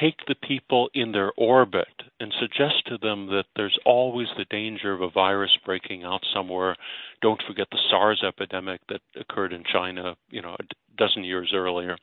[0.00, 4.92] take the people in their orbit and suggest to them that there's always the danger
[4.92, 6.76] of a virus breaking out somewhere.
[7.20, 10.64] Don't forget the SARS epidemic that occurred in China, you know, a
[10.96, 11.96] dozen years earlier.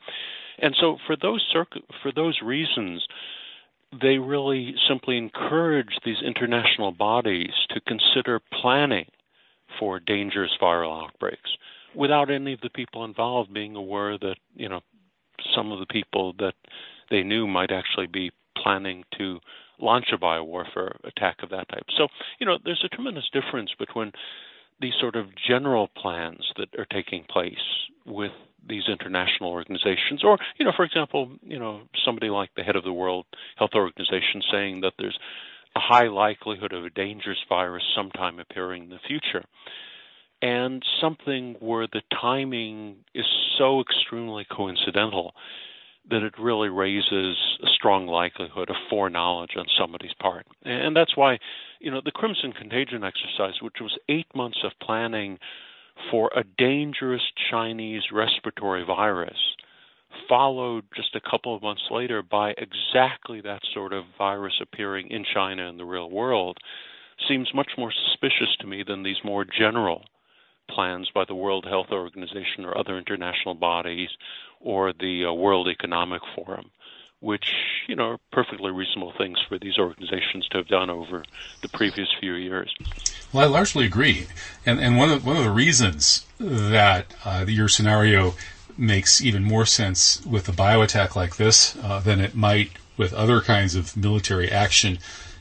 [0.59, 3.05] And so for those circ- for those reasons,
[4.01, 9.07] they really simply encourage these international bodies to consider planning
[9.79, 11.49] for dangerous viral outbreaks
[11.95, 14.81] without any of the people involved being aware that, you know,
[15.55, 16.53] some of the people that
[17.09, 19.39] they knew might actually be planning to
[19.79, 21.85] launch a biowarfare attack of that type.
[21.97, 22.07] So,
[22.39, 24.11] you know, there's a tremendous difference between
[24.81, 27.55] these sort of general plans that are taking place
[28.05, 28.31] with
[28.67, 32.83] these international organizations or you know for example you know somebody like the head of
[32.83, 33.25] the world
[33.55, 35.17] health organization saying that there's
[35.75, 39.45] a high likelihood of a dangerous virus sometime appearing in the future
[40.41, 43.25] and something where the timing is
[43.57, 45.33] so extremely coincidental
[46.09, 50.47] that it really raises a strong likelihood of foreknowledge on somebody's part.
[50.63, 51.39] And that's why,
[51.79, 55.37] you know, the Crimson Contagion exercise, which was eight months of planning
[56.09, 57.21] for a dangerous
[57.51, 59.37] Chinese respiratory virus,
[60.27, 65.25] followed just a couple of months later by exactly that sort of virus appearing in
[65.31, 66.57] China and the real world,
[67.27, 70.05] seems much more suspicious to me than these more general
[70.73, 74.09] plans by the World Health Organization or other international bodies
[74.59, 76.71] or the uh, World Economic Forum,
[77.19, 77.53] which
[77.87, 81.23] you know are perfectly reasonable things for these organizations to have done over
[81.61, 82.73] the previous few years.
[83.33, 84.27] Well, I largely agree,
[84.65, 88.35] and and one of one of the reasons that uh, your scenario
[88.77, 93.13] makes even more sense with a bio attack like this uh, than it might with
[93.13, 94.99] other kinds of military action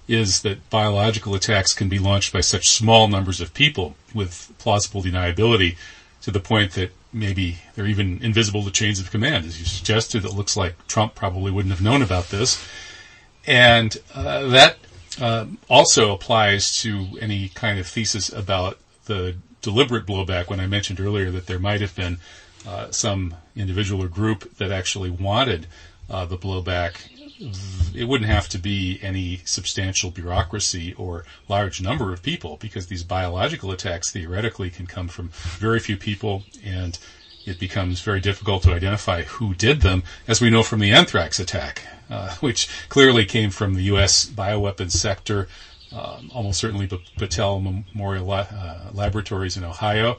[0.08, 5.02] is that biological attacks can be launched by such small numbers of people with plausible
[5.02, 5.76] deniability
[6.22, 9.44] to the point that maybe they're even invisible to chains of command.
[9.44, 12.62] As you suggested, it looks like Trump probably wouldn't have known about this.
[13.46, 14.78] And uh, that
[15.20, 21.00] uh, also applies to any kind of thesis about the deliberate blowback when I mentioned
[21.00, 22.18] earlier that there might have been
[22.66, 25.66] uh, some individual or group that actually wanted
[26.10, 26.96] uh, the blowback
[27.94, 33.04] it wouldn't have to be any substantial bureaucracy or large number of people because these
[33.04, 36.98] biological attacks theoretically can come from very few people and
[37.46, 41.40] it becomes very difficult to identify who did them, as we know from the anthrax
[41.40, 44.26] attack, uh, which clearly came from the U.S.
[44.26, 45.48] bioweapons sector,
[45.92, 47.62] um, almost certainly Battelle
[47.94, 48.46] Memorial uh,
[48.92, 50.18] Laboratories in Ohio,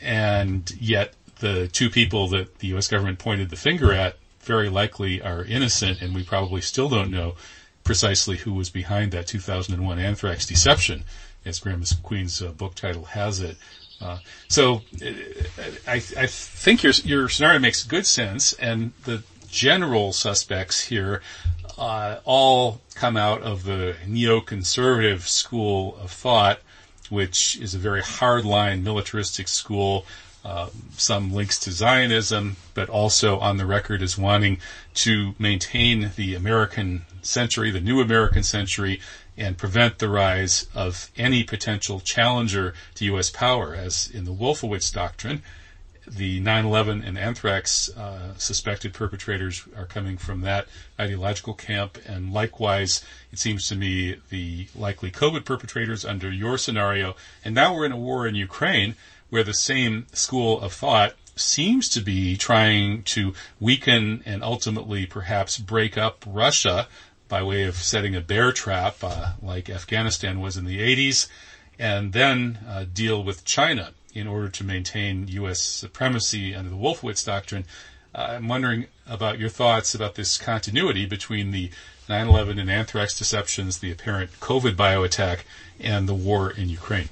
[0.00, 2.86] and yet the two people that the U.S.
[2.86, 7.34] government pointed the finger at very likely are innocent, and we probably still don't know
[7.84, 11.04] precisely who was behind that 2001 anthrax deception,
[11.44, 13.56] as Graeme MacQueen's uh, book title has it.
[14.00, 15.10] Uh, so uh,
[15.86, 21.22] I, I, think your, your scenario makes good sense, and the general suspects here
[21.78, 26.60] uh, all come out of the neoconservative school of thought,
[27.10, 30.06] which is a very hardline militaristic school
[30.44, 34.58] uh, some links to Zionism, but also on the record as wanting
[34.94, 39.00] to maintain the American century, the new American century,
[39.36, 43.30] and prevent the rise of any potential challenger to U.S.
[43.30, 45.42] power, as in the Wolfowitz doctrine.
[46.06, 50.66] The 9 11 and anthrax uh, suspected perpetrators are coming from that
[50.98, 57.14] ideological camp, and likewise, it seems to me, the likely COVID perpetrators under your scenario.
[57.44, 58.96] And now we're in a war in Ukraine
[59.32, 65.56] where the same school of thought seems to be trying to weaken and ultimately perhaps
[65.56, 66.86] break up Russia
[67.28, 71.28] by way of setting a bear trap, uh, like Afghanistan was in the 80s,
[71.78, 75.62] and then uh, deal with China in order to maintain U.S.
[75.62, 77.64] supremacy under the Wolfowitz doctrine.
[78.14, 81.70] Uh, I'm wondering about your thoughts about this continuity between the
[82.06, 85.38] 9 11 and anthrax deceptions, the apparent COVID bioattack,
[85.80, 87.08] and the war in Ukraine.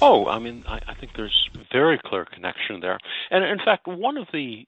[0.00, 2.98] Oh, I mean, I, I think there's very clear connection there,
[3.30, 4.66] and in fact, one of the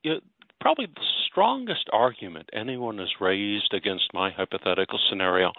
[0.60, 5.52] probably the strongest argument anyone has raised against my hypothetical scenario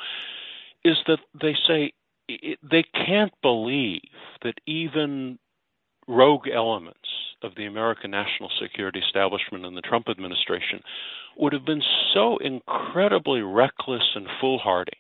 [0.84, 1.93] is that they say
[2.28, 4.01] it, they can't believe
[4.43, 5.38] that even
[6.08, 7.10] rogue elements
[7.43, 10.82] of the American national security establishment and the Trump administration
[11.38, 11.84] would have been
[12.14, 14.97] so incredibly reckless and foolhardy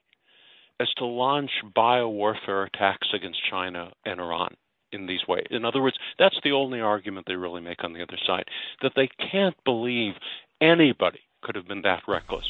[0.79, 4.55] as to launch biowarfare attacks against China and Iran
[4.91, 5.47] in these ways.
[5.51, 8.45] In other words, that's the only argument they really make on the other side
[8.81, 10.13] that they can't believe
[10.61, 12.45] anybody could have been that reckless.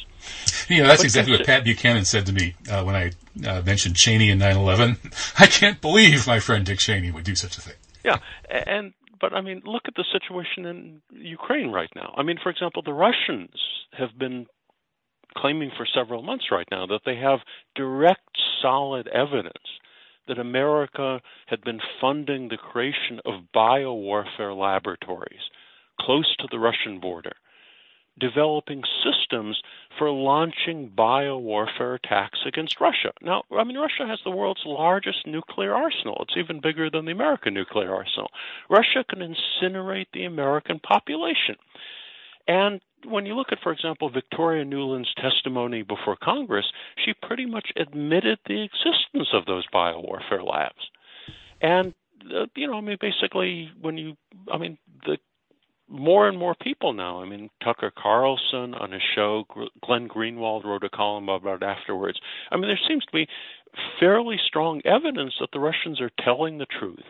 [0.69, 3.11] You know, that's but exactly what Pat Buchanan said to me uh, when I
[3.45, 5.35] uh, mentioned Cheney in 9/11.
[5.39, 7.75] I can't believe my friend Dick Cheney would do such a thing.
[8.03, 8.17] Yeah,
[8.49, 12.13] and but I mean, look at the situation in Ukraine right now.
[12.17, 13.51] I mean, for example, the Russians
[13.91, 14.47] have been
[15.37, 17.39] claiming for several months right now that they have
[17.75, 18.29] direct,
[18.61, 19.53] solid evidence
[20.27, 25.49] that America had been funding the creation of biowarfare laboratories
[25.99, 27.33] close to the Russian border
[28.19, 29.61] developing systems
[29.97, 33.11] for launching biowarfare attacks against Russia.
[33.21, 36.17] Now, I mean, Russia has the world's largest nuclear arsenal.
[36.21, 38.29] It's even bigger than the American nuclear arsenal.
[38.69, 41.55] Russia can incinerate the American population.
[42.47, 46.65] And when you look at, for example, Victoria Nuland's testimony before Congress,
[47.03, 50.89] she pretty much admitted the existence of those biowarfare labs.
[51.61, 51.93] And,
[52.35, 54.15] uh, you know, I mean, basically, when you,
[54.51, 55.17] I mean, the
[55.87, 57.21] more and more people now.
[57.21, 59.45] I mean, Tucker Carlson on his show,
[59.83, 62.19] Glenn Greenwald wrote a column about afterwards.
[62.51, 63.27] I mean, there seems to be
[63.99, 67.03] fairly strong evidence that the Russians are telling the truth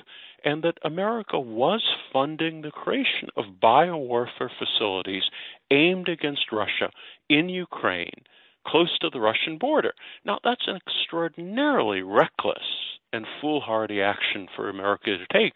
[0.45, 1.81] and that America was
[2.13, 5.23] funding the creation of biowarfare facilities
[5.71, 6.91] aimed against Russia
[7.27, 8.23] in Ukraine,
[8.65, 9.93] close to the Russian border.
[10.23, 12.63] Now, that's an extraordinarily reckless
[13.11, 15.53] and foolhardy action for America to take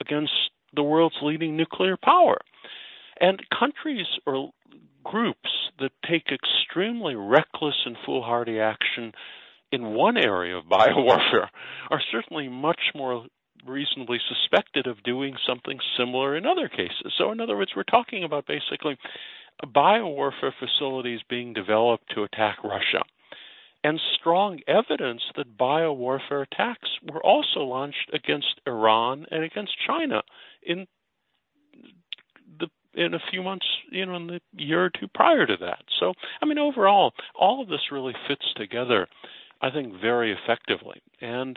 [0.00, 0.32] against
[0.74, 2.36] the world's leading nuclear power.
[3.18, 4.50] And countries or
[5.02, 9.12] groups that take extremely reckless and foolhardy action
[9.72, 11.48] in one area of biowarfare
[11.90, 13.26] are certainly much more
[13.68, 17.12] reasonably suspected of doing something similar in other cases.
[17.16, 18.96] So, in other words, we're talking about basically
[19.64, 23.02] biowarfare facilities being developed to attack Russia
[23.86, 30.22] and strong evidence that biowarfare attacks were also launched against Iran and against China
[30.64, 30.86] in
[32.58, 35.84] the in a few months, you know, in the year or two prior to that.
[36.00, 39.06] So, I mean, overall, all of this really fits together,
[39.60, 41.00] I think, very effectively.
[41.20, 41.56] And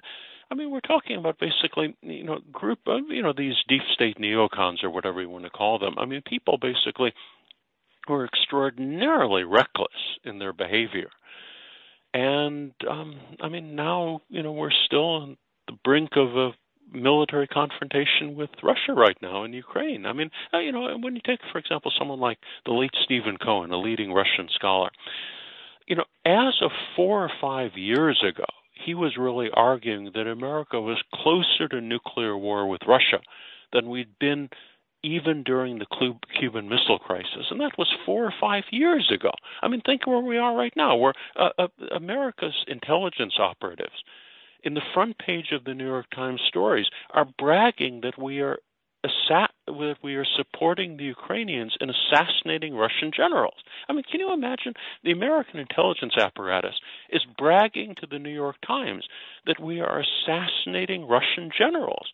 [0.52, 4.84] I mean, we're talking about basically, you know, group you know, these deep state neocons
[4.84, 5.96] or whatever you want to call them.
[5.98, 7.14] I mean, people basically
[8.08, 9.94] who are extraordinarily reckless
[10.24, 11.10] in their behavior.
[12.14, 15.38] And um, I mean, now you know we're still on
[15.68, 16.52] the brink of a
[16.92, 20.08] military confrontation with Russia right now in Ukraine.
[20.08, 23.38] I mean, uh, you know, when you take, for example, someone like the late Stephen
[23.38, 24.90] Cohen, a leading Russian scholar,
[25.86, 28.46] you know, as of four or five years ago,
[28.86, 33.20] he was really arguing that America was closer to nuclear war with Russia
[33.74, 34.50] than we'd been
[35.04, 39.32] even during the Cuban Missile Crisis, and that was four or five years ago.
[39.62, 40.98] I mean, think where we are right now.
[40.98, 44.04] Where uh, uh, America's intelligence operatives
[44.64, 48.60] in the front page of the New York Times stories are bragging that we are
[49.04, 49.50] assa-
[50.04, 53.58] we are supporting the Ukrainians in assassinating Russian generals.
[53.88, 54.74] I mean, can you imagine
[55.04, 56.76] the American intelligence apparatus
[57.10, 59.06] is bragging to the New York Times
[59.46, 62.08] that we are assassinating Russian generals?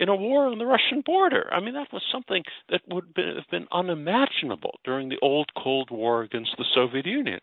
[0.00, 1.52] in a war on the Russian border.
[1.52, 6.22] I mean, that was something that would have been unimaginable during the old Cold War
[6.22, 7.40] against the Soviet Union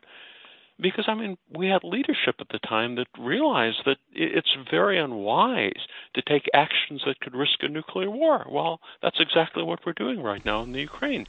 [0.79, 5.87] because I mean we had leadership at the time that realized that it's very unwise
[6.13, 8.45] to take actions that could risk a nuclear war.
[8.49, 11.27] Well, that's exactly what we're doing right now in the Ukraine.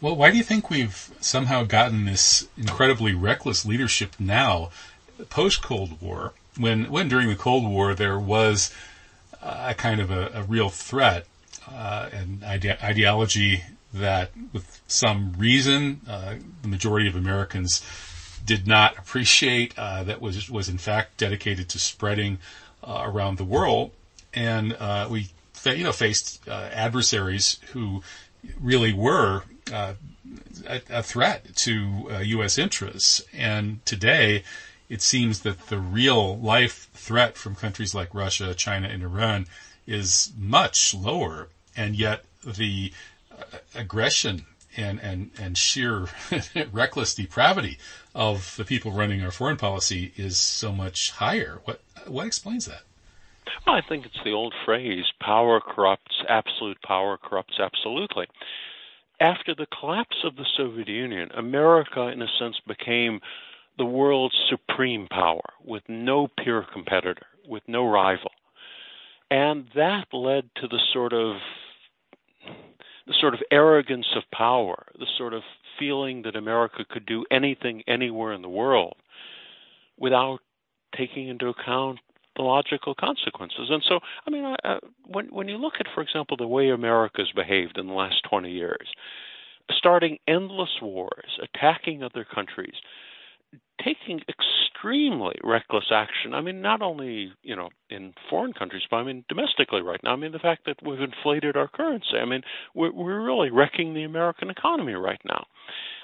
[0.00, 4.70] Well, why do you think we've somehow gotten this incredibly reckless leadership now,
[5.28, 8.72] post Cold War, when when during the Cold War there was
[9.42, 11.26] a kind of a, a real threat
[11.70, 17.84] uh, and ide- ideology that, with some reason, uh, the majority of Americans
[18.44, 22.38] did not appreciate uh, that was was in fact dedicated to spreading
[22.82, 23.90] uh, around the world,
[24.34, 25.28] and uh, we
[25.64, 28.02] you know faced uh, adversaries who
[28.60, 29.94] really were uh,
[30.66, 32.58] a, a, threat to U.S.
[32.58, 33.22] Uh, interests.
[33.34, 34.44] And today,
[34.88, 39.46] it seems that the real life threat from countries like Russia, China, and Iran
[39.86, 42.92] is much lower, and yet the
[43.74, 44.46] aggression
[44.76, 46.06] and, and, and sheer
[46.72, 47.78] reckless depravity
[48.14, 51.60] of the people running our foreign policy is so much higher.
[51.64, 52.82] What what explains that?
[53.66, 56.22] Well, I think it's the old phrase: "Power corrupts.
[56.28, 58.26] Absolute power corrupts absolutely."
[59.20, 63.20] After the collapse of the Soviet Union, America, in a sense, became
[63.76, 68.30] the world's supreme power with no peer competitor, with no rival.
[69.30, 71.36] And that led to the sort of
[73.10, 75.42] the sort of arrogance of power, the sort of
[75.80, 78.94] feeling that America could do anything anywhere in the world
[79.98, 80.38] without
[80.96, 81.98] taking into account
[82.36, 83.66] the logical consequences.
[83.68, 87.32] And so, I mean, I, when when you look at, for example, the way America's
[87.34, 88.86] behaved in the last 20 years,
[89.72, 92.76] starting endless wars, attacking other countries,
[93.84, 94.20] taking
[94.80, 96.34] extremely reckless action.
[96.34, 100.12] I mean, not only you know in foreign countries, but I mean domestically right now.
[100.12, 102.16] I mean the fact that we've inflated our currency.
[102.20, 102.42] I mean
[102.74, 105.46] we're, we're really wrecking the American economy right now.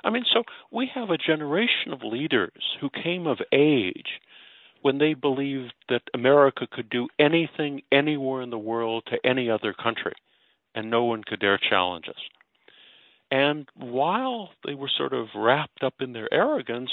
[0.04, 4.20] I mean, so we have a generation of leaders who came of age
[4.82, 9.72] when they believed that America could do anything anywhere in the world to any other
[9.72, 10.12] country,
[10.74, 12.20] and no one could dare challenge us.
[13.32, 16.92] And while they were sort of wrapped up in their arrogance,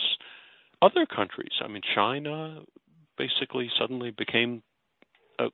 [0.83, 2.61] other countries, I mean, China
[3.17, 4.61] basically suddenly became
[5.39, 5.47] a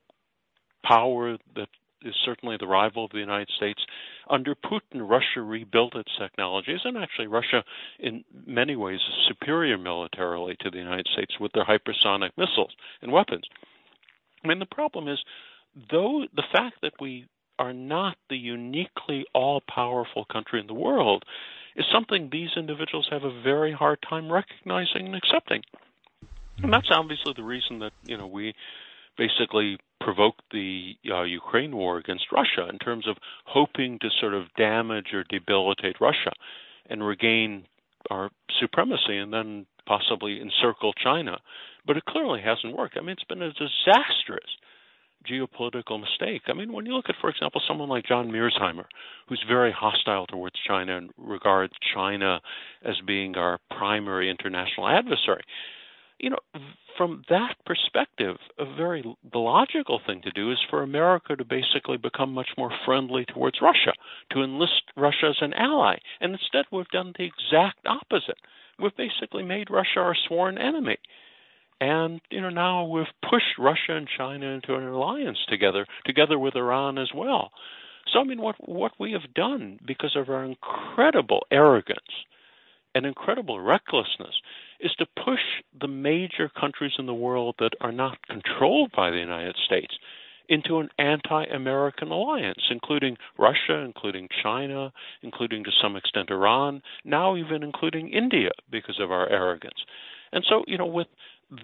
[0.84, 1.68] power that
[2.02, 3.80] is certainly the rival of the United States.
[4.28, 7.62] Under Putin, Russia rebuilt its technologies, and actually, Russia,
[7.98, 13.12] in many ways, is superior militarily to the United States with their hypersonic missiles and
[13.12, 13.44] weapons.
[14.42, 15.18] I mean, the problem is,
[15.90, 17.26] though the fact that we
[17.58, 21.24] are not the uniquely all powerful country in the world
[21.76, 25.62] is something these individuals have a very hard time recognizing and accepting.
[26.62, 28.54] And that's obviously the reason that, you know, we
[29.16, 34.52] basically provoked the uh, Ukraine war against Russia in terms of hoping to sort of
[34.56, 36.32] damage or debilitate Russia
[36.88, 37.64] and regain
[38.10, 41.38] our supremacy and then possibly encircle China.
[41.86, 42.96] But it clearly hasn't worked.
[42.96, 44.50] I mean, it's been a disastrous
[45.28, 46.42] geopolitical mistake.
[46.48, 48.84] I mean, when you look at, for example, someone like John Mearsheimer,
[49.28, 52.40] who's very hostile towards China and regards China
[52.84, 55.42] as being our primary international adversary,
[56.18, 56.38] you know,
[56.98, 59.02] from that perspective, a very
[59.32, 63.58] the logical thing to do is for America to basically become much more friendly towards
[63.62, 63.92] Russia,
[64.32, 65.96] to enlist Russia as an ally.
[66.20, 68.36] And instead, we've done the exact opposite.
[68.78, 70.98] We've basically made Russia our sworn enemy.
[71.80, 76.54] And you know now we've pushed Russia and China into an alliance together, together with
[76.56, 77.52] Iran as well.
[78.12, 81.98] So I mean, what what we have done because of our incredible arrogance
[82.94, 84.34] and incredible recklessness
[84.80, 85.40] is to push
[85.80, 89.94] the major countries in the world that are not controlled by the United States
[90.48, 97.62] into an anti-American alliance, including Russia, including China, including to some extent Iran, now even
[97.62, 99.84] including India because of our arrogance.
[100.32, 101.06] And so, you know, with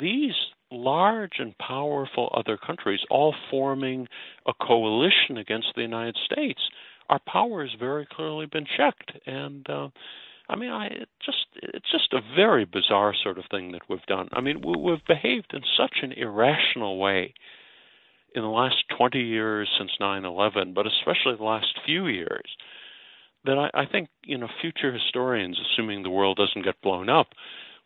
[0.00, 0.34] these
[0.70, 4.08] large and powerful other countries all forming
[4.46, 6.60] a coalition against the United States,
[7.08, 9.12] our power has very clearly been checked.
[9.26, 9.88] And uh,
[10.48, 14.02] I mean, I it just it's just a very bizarre sort of thing that we've
[14.06, 14.28] done.
[14.32, 17.34] I mean, we, we've behaved in such an irrational way
[18.34, 22.56] in the last 20 years since 9/11, but especially the last few years,
[23.44, 27.28] that I, I think you know future historians, assuming the world doesn't get blown up,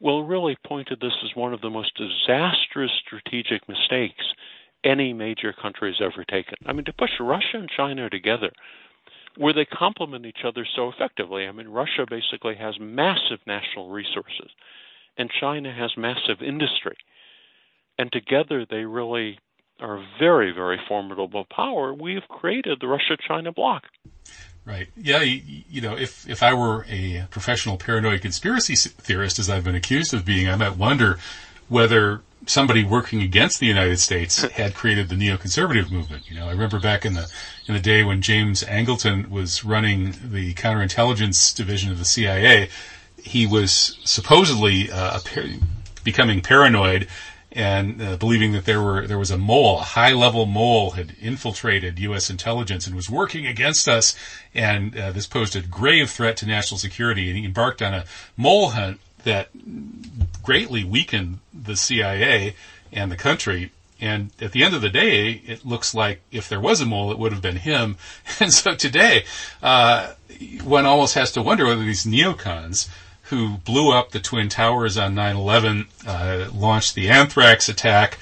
[0.00, 4.24] will really pointed this as one of the most disastrous strategic mistakes
[4.82, 6.54] any major country has ever taken.
[6.66, 8.50] I mean, to push Russia and China together,
[9.36, 11.46] where they complement each other so effectively.
[11.46, 14.50] I mean, Russia basically has massive national resources,
[15.18, 16.96] and China has massive industry.
[17.98, 19.38] And together they really
[19.80, 21.94] are a very, very formidable power.
[21.94, 23.84] We have created the Russia China bloc.
[24.70, 24.86] Right.
[24.96, 25.20] Yeah.
[25.22, 29.74] You, you, know, if if I were a professional paranoid conspiracy theorist, as I've been
[29.74, 31.18] accused of being, I might wonder
[31.68, 36.30] whether somebody working against the United States had created the neoconservative movement.
[36.30, 37.28] You know, I remember back in the
[37.66, 42.68] in the day when James Angleton was running the counterintelligence division of the CIA,
[43.20, 45.18] he was supposedly uh,
[46.04, 47.08] becoming paranoid
[47.52, 51.14] and uh, believing that there were there was a mole, a high level mole, had
[51.20, 52.30] infiltrated U.S.
[52.30, 54.14] intelligence and was working against us,
[54.54, 57.28] and uh, this posed a grave threat to national security.
[57.28, 58.04] And he embarked on a
[58.36, 59.48] mole hunt that
[60.42, 62.54] greatly weakened the CIA
[62.92, 63.72] and the country.
[64.00, 67.12] And at the end of the day, it looks like if there was a mole,
[67.12, 67.96] it would have been him.
[68.40, 69.24] And so today,
[69.62, 70.14] uh,
[70.62, 72.88] one almost has to wonder whether these neocons
[73.30, 78.18] who blew up the Twin Towers on 9-11, uh, launched the anthrax attack,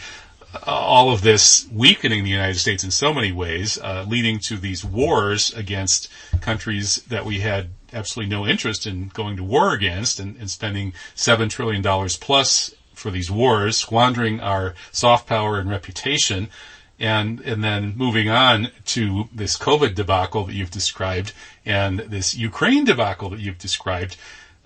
[0.54, 4.58] uh, all of this weakening the United States in so many ways, uh, leading to
[4.58, 6.08] these wars against
[6.42, 10.92] countries that we had absolutely no interest in going to war against and, and spending
[11.16, 11.82] $7 trillion
[12.20, 16.48] plus for these wars, squandering our soft power and reputation.
[17.00, 21.32] And, and then moving on to this COVID debacle that you've described
[21.64, 24.16] and this Ukraine debacle that you've described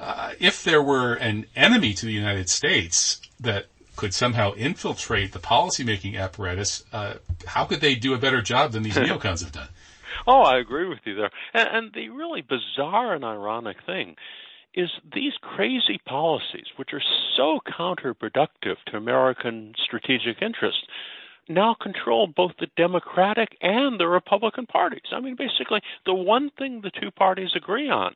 [0.03, 5.39] uh, if there were an enemy to the United States that could somehow infiltrate the
[5.39, 7.15] policymaking apparatus, uh,
[7.47, 9.69] how could they do a better job than these neocons have done?
[10.27, 11.31] Oh, I agree with you there.
[11.55, 14.17] And, and the really bizarre and ironic thing
[14.75, 17.03] is these crazy policies, which are
[17.37, 20.83] so counterproductive to American strategic interests,
[21.49, 25.13] now control both the Democratic and the Republican parties.
[25.13, 28.15] I mean, basically, the one thing the two parties agree on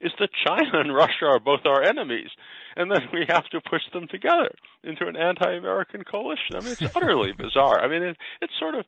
[0.00, 2.30] is that China and Russia are both our enemies,
[2.76, 4.50] and then we have to push them together
[4.84, 6.54] into an anti-American coalition.
[6.54, 7.80] I mean, it's utterly bizarre.
[7.80, 8.84] I mean, it, it's sort of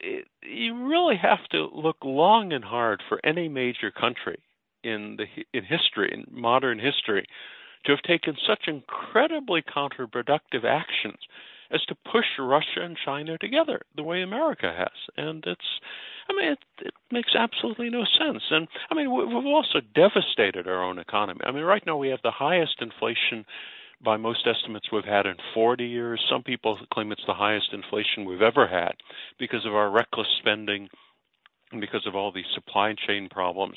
[0.00, 4.38] it, you really have to look long and hard for any major country
[4.82, 7.26] in the in history, in modern history,
[7.84, 11.18] to have taken such incredibly counterproductive actions
[11.70, 14.92] as to push Russia and China together the way America has.
[15.16, 15.80] And it's,
[16.28, 18.42] I mean, it, it makes absolutely no sense.
[18.50, 21.40] And I mean, we've also devastated our own economy.
[21.44, 23.44] I mean, right now we have the highest inflation
[24.02, 26.24] by most estimates we've had in 40 years.
[26.30, 28.92] Some people claim it's the highest inflation we've ever had
[29.38, 30.88] because of our reckless spending
[31.72, 33.76] and because of all these supply chain problems.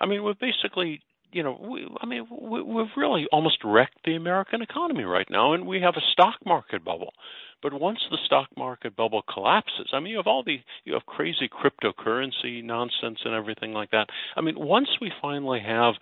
[0.00, 1.00] I mean, we've basically
[1.34, 5.52] you know, we, I mean, we, we've really almost wrecked the American economy right now,
[5.52, 7.12] and we have a stock market bubble.
[7.60, 11.06] But once the stock market bubble collapses, I mean, you have all the you have
[11.06, 14.06] crazy cryptocurrency nonsense and everything like that.
[14.36, 15.94] I mean, once we finally have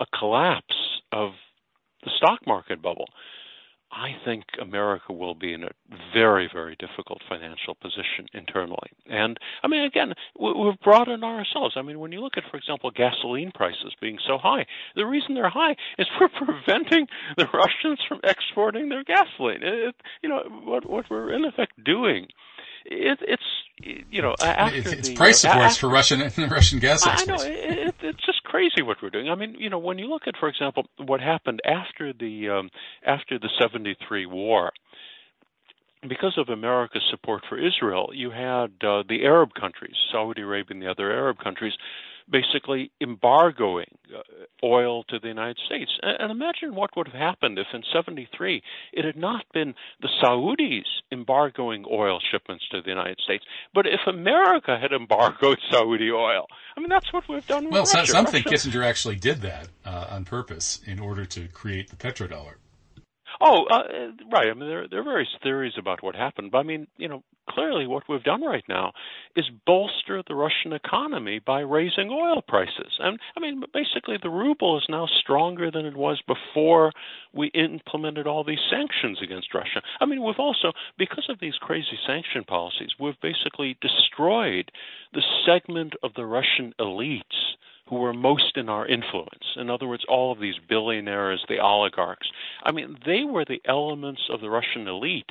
[0.00, 0.74] a collapse
[1.12, 1.32] of
[2.02, 3.06] the stock market bubble,
[3.92, 5.70] I think America will be in a
[6.14, 8.90] very, very difficult financial position internally.
[9.06, 11.74] And I mean, again, we've brought it on ourselves.
[11.76, 15.34] I mean, when you look at, for example, gasoline prices being so high, the reason
[15.34, 19.62] they're high is we're preventing the Russians from exporting their gasoline.
[19.62, 22.28] It, you know, what, what we're in effect doing
[22.84, 23.42] it, it's
[23.82, 26.20] you know after it's, it's the, price uh, supports after, for Russian
[26.50, 27.44] Russian gas exports.
[27.44, 29.28] I know it, it's just crazy what we're doing.
[29.28, 32.70] I mean, you know, when you look at, for example, what happened after the um,
[33.06, 34.72] after the '73 war.
[36.08, 40.82] Because of America's support for Israel, you had uh, the Arab countries, Saudi Arabia and
[40.82, 41.74] the other Arab countries,
[42.30, 44.22] basically embargoing uh,
[44.64, 45.90] oil to the United States.
[46.02, 48.62] And, imagine what would have happened if in 73
[48.92, 54.00] it had not been the Saudis embargoing oil shipments to the United States, but if
[54.06, 56.46] America had embargoed Saudi oil.
[56.76, 58.06] I mean, that's what we've done well, Russia.
[58.06, 58.68] some think Russia.
[58.68, 62.54] Kissinger actually did that uh, on purpose in order to create the petrodollar.
[63.40, 63.82] Oh, uh,
[64.30, 64.48] right.
[64.48, 67.22] I mean, there there are various theories about what happened, but I mean, you know,
[67.48, 68.92] clearly what we've done right now
[69.34, 72.98] is bolster the Russian economy by raising oil prices.
[72.98, 76.92] And I mean, basically, the ruble is now stronger than it was before
[77.32, 79.80] we implemented all these sanctions against Russia.
[80.00, 84.70] I mean, we've also, because of these crazy sanction policies, we've basically destroyed
[85.12, 87.49] the segment of the Russian elites
[87.90, 89.44] who were most in our influence.
[89.56, 92.28] In other words, all of these billionaires, the oligarchs.
[92.62, 95.30] I mean, they were the elements of the Russian elite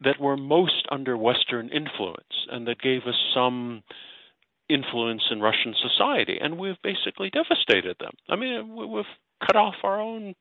[0.00, 3.82] that were most under Western influence and that gave us some
[4.68, 6.38] influence in Russian society.
[6.40, 8.12] And we've basically devastated them.
[8.28, 9.04] I mean, we've
[9.44, 10.36] cut off our own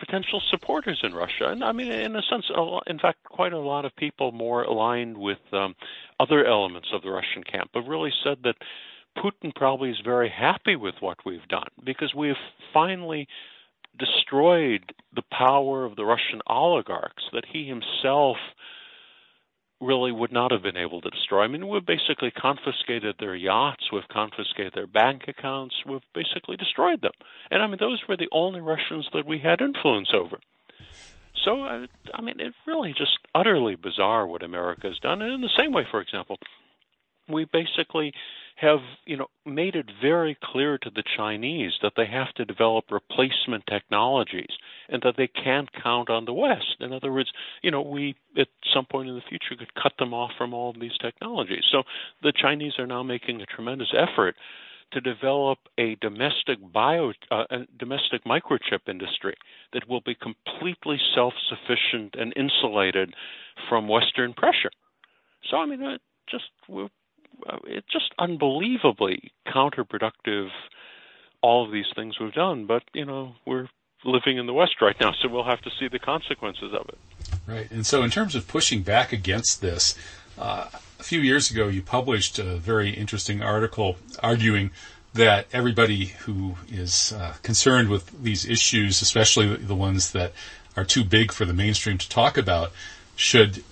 [0.00, 1.50] potential supporters in Russia.
[1.50, 2.46] And I mean, in a sense,
[2.88, 5.76] in fact, quite a lot of people more aligned with um,
[6.18, 8.56] other elements of the Russian camp have really said that
[9.20, 12.34] Putin probably is very happy with what we've done because we've
[12.72, 13.28] finally
[13.98, 18.36] destroyed the power of the Russian oligarchs that he himself
[19.80, 21.42] really would not have been able to destroy.
[21.42, 27.00] I mean, we've basically confiscated their yachts, we've confiscated their bank accounts, we've basically destroyed
[27.00, 27.12] them.
[27.50, 30.38] And I mean, those were the only Russians that we had influence over.
[31.44, 35.22] So, uh, I mean, it's really just utterly bizarre what America has done.
[35.22, 36.38] And in the same way, for example,
[37.26, 38.12] we basically
[38.60, 42.84] have you know made it very clear to the Chinese that they have to develop
[42.90, 44.50] replacement technologies
[44.88, 46.76] and that they can't count on the West.
[46.80, 47.30] In other words,
[47.62, 50.70] you know we at some point in the future could cut them off from all
[50.70, 51.64] of these technologies.
[51.72, 51.82] So
[52.22, 54.36] the Chinese are now making a tremendous effort
[54.92, 59.36] to develop a domestic bio uh, a domestic microchip industry
[59.72, 63.14] that will be completely self-sufficient and insulated
[63.68, 64.70] from Western pressure.
[65.50, 66.88] So I mean, it just we're uh,
[67.64, 70.48] it's just unbelievably counterproductive.
[71.42, 73.68] All of these things we've done, but you know we're
[74.04, 76.98] living in the West right now, so we'll have to see the consequences of it.
[77.46, 79.96] Right, and so in terms of pushing back against this,
[80.38, 80.68] uh,
[80.98, 84.70] a few years ago you published a very interesting article arguing
[85.14, 90.32] that everybody who is uh, concerned with these issues, especially the ones that
[90.76, 92.72] are too big for the mainstream to talk about,
[93.16, 93.64] should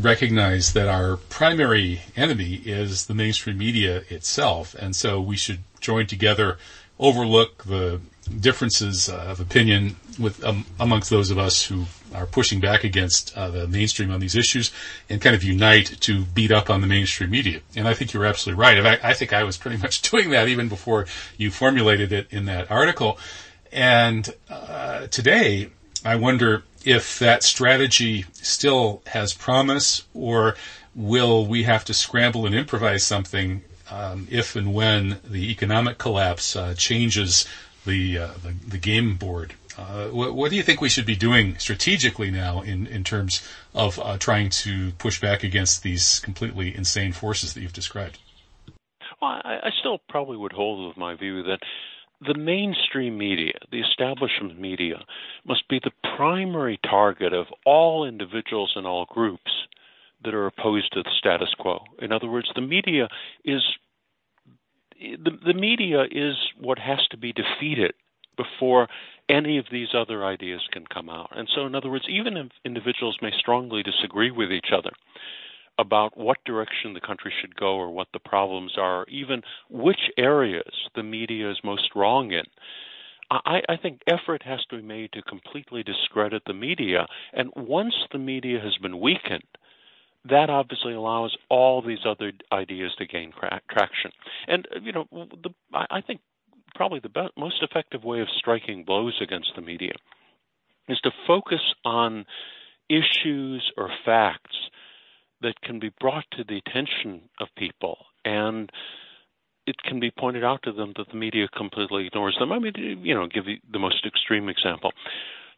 [0.00, 6.06] recognize that our primary enemy is the mainstream media itself, and so we should join
[6.06, 6.58] together,
[6.98, 8.00] overlook the
[8.40, 13.48] differences of opinion with um, amongst those of us who are pushing back against uh,
[13.48, 14.70] the mainstream on these issues
[15.08, 17.60] and kind of unite to beat up on the mainstream media.
[17.76, 19.00] And I think you're absolutely right.
[19.02, 21.06] I, I think I was pretty much doing that even before
[21.36, 23.18] you formulated it in that article.
[23.72, 25.70] And uh, today,
[26.04, 30.56] I wonder if that strategy still has promise, or
[30.94, 36.56] will we have to scramble and improvise something um, if and when the economic collapse
[36.56, 37.46] uh, changes
[37.84, 39.52] the, uh, the, the game board?
[39.76, 43.46] Uh, what, what, do you think we should be doing strategically now in, in terms
[43.74, 48.18] of uh, trying to push back against these completely insane forces that you've described?
[49.20, 51.60] Well, I, I still probably would hold with my view that
[52.20, 55.04] the mainstream media, the establishment media,
[55.44, 59.50] must be the primary target of all individuals and all groups
[60.24, 61.84] that are opposed to the status quo.
[62.00, 63.08] In other words, the media
[63.44, 63.62] is
[65.00, 67.92] the, the media is what has to be defeated
[68.36, 68.88] before
[69.28, 71.30] any of these other ideas can come out.
[71.36, 74.90] And so, in other words, even if individuals may strongly disagree with each other
[75.78, 80.10] about what direction the country should go or what the problems are, or even which
[80.16, 82.44] areas the media is most wrong in,
[83.30, 87.06] I, I, think effort has to be made to completely discredit the media.
[87.32, 89.44] And once the media has been weakened,
[90.24, 94.12] that obviously allows all these other ideas to gain cra- traction.
[94.46, 96.20] And you know, the, I, I think
[96.74, 99.94] probably the best, most effective way of striking blows against the media
[100.88, 102.24] is to focus on
[102.88, 104.56] issues or facts
[105.42, 108.70] that can be brought to the attention of people and
[109.66, 112.52] it can be pointed out to them that the media completely ignores them.
[112.52, 112.72] I mean,
[113.02, 114.92] you know, give the most extreme example.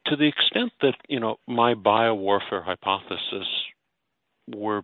[0.07, 3.47] To the extent that, you know, my biowarfare hypothesis
[4.49, 4.83] were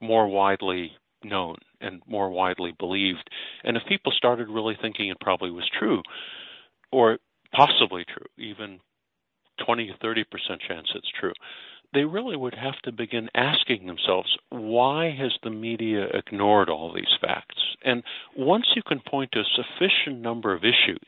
[0.00, 0.92] more widely
[1.22, 3.30] known and more widely believed.
[3.62, 6.02] And if people started really thinking it probably was true,
[6.90, 7.18] or
[7.52, 8.80] possibly true, even
[9.64, 10.24] 20 30%
[10.66, 11.32] chance it's true,
[11.94, 17.16] they really would have to begin asking themselves, why has the media ignored all these
[17.20, 17.56] facts?
[17.84, 18.02] And
[18.36, 21.06] once you can point to a sufficient number of issues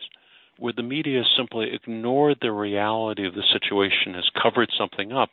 [0.59, 5.31] where the media simply ignored the reality of the situation, has covered something up,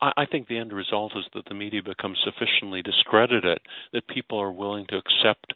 [0.00, 3.60] I, I think the end result is that the media becomes sufficiently discredited
[3.92, 5.54] that people are willing to accept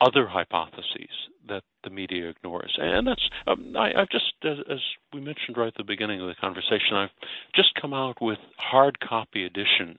[0.00, 1.10] other hypotheses
[1.48, 2.74] that the media ignores.
[2.78, 4.78] And that's, um, I, have just, as, as,
[5.12, 7.10] we mentioned right at the beginning of the conversation, I've
[7.54, 9.98] just come out with hard copy editions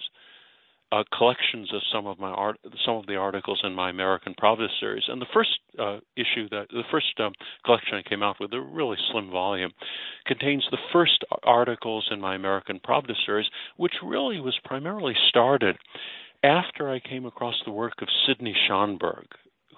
[0.91, 4.67] uh, collections of some of my art, some of the articles in my American Pravda
[4.79, 5.03] series.
[5.07, 7.33] And the first uh, issue that the first um,
[7.65, 9.71] collection I came out with, a really slim volume,
[10.25, 15.77] contains the first articles in my American Pravda series, which really was primarily started
[16.43, 19.25] after I came across the work of Sidney Schanberg,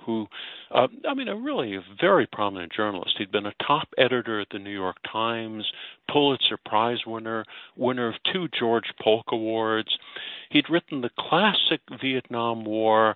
[0.07, 0.25] who,
[0.73, 3.15] uh, I mean, a really very prominent journalist.
[3.19, 5.65] He'd been a top editor at the New York Times,
[6.11, 7.45] Pulitzer Prize winner,
[7.75, 9.95] winner of two George Polk Awards.
[10.49, 13.13] He'd written the classic Vietnam War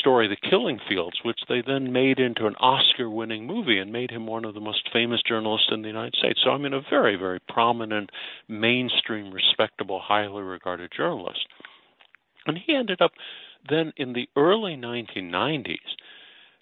[0.00, 4.10] story, The Killing Fields, which they then made into an Oscar winning movie and made
[4.10, 6.40] him one of the most famous journalists in the United States.
[6.42, 8.10] So, I mean, a very, very prominent,
[8.48, 11.46] mainstream, respectable, highly regarded journalist.
[12.46, 13.12] And he ended up
[13.68, 15.76] then in the early 1990s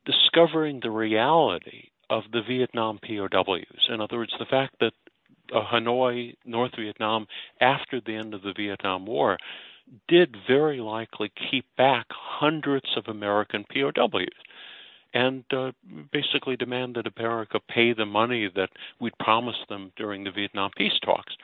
[0.04, 3.88] discovering the reality of the Vietnam POWs.
[3.88, 4.92] In other words, the fact that
[5.52, 7.26] uh, Hanoi, North Vietnam,
[7.60, 9.36] after the end of the Vietnam War,
[10.08, 14.28] did very likely keep back hundreds of American POWs
[15.14, 15.70] and uh,
[16.12, 18.68] basically demand that America pay the money that
[19.00, 21.34] we'd promised them during the Vietnam peace talks.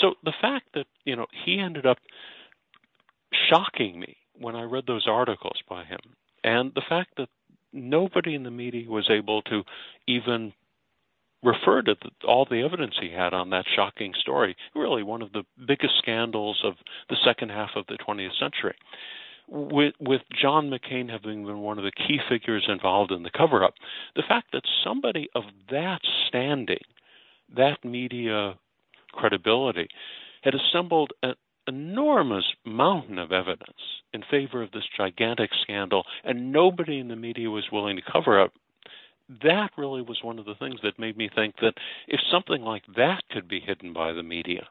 [0.00, 1.98] So the fact that you know he ended up
[3.48, 6.00] shocking me when I read those articles by him,
[6.44, 7.28] and the fact that
[7.72, 9.62] nobody in the media was able to
[10.06, 10.52] even
[11.42, 14.56] refer to the, all the evidence he had on that shocking story.
[14.74, 16.74] Really, one of the biggest scandals of
[17.08, 18.76] the second half of the 20th century.
[19.48, 23.64] With, with John McCain having been one of the key figures involved in the cover
[23.64, 23.74] up,
[24.14, 26.78] the fact that somebody of that standing,
[27.54, 28.54] that media
[29.12, 29.88] credibility,
[30.42, 31.32] had assembled a,
[31.66, 33.78] enormous mountain of evidence
[34.12, 38.40] in favor of this gigantic scandal, and nobody in the media was willing to cover
[38.40, 38.52] up.
[39.42, 41.74] That really was one of the things that made me think that
[42.08, 44.66] if something like that could be hidden by the media,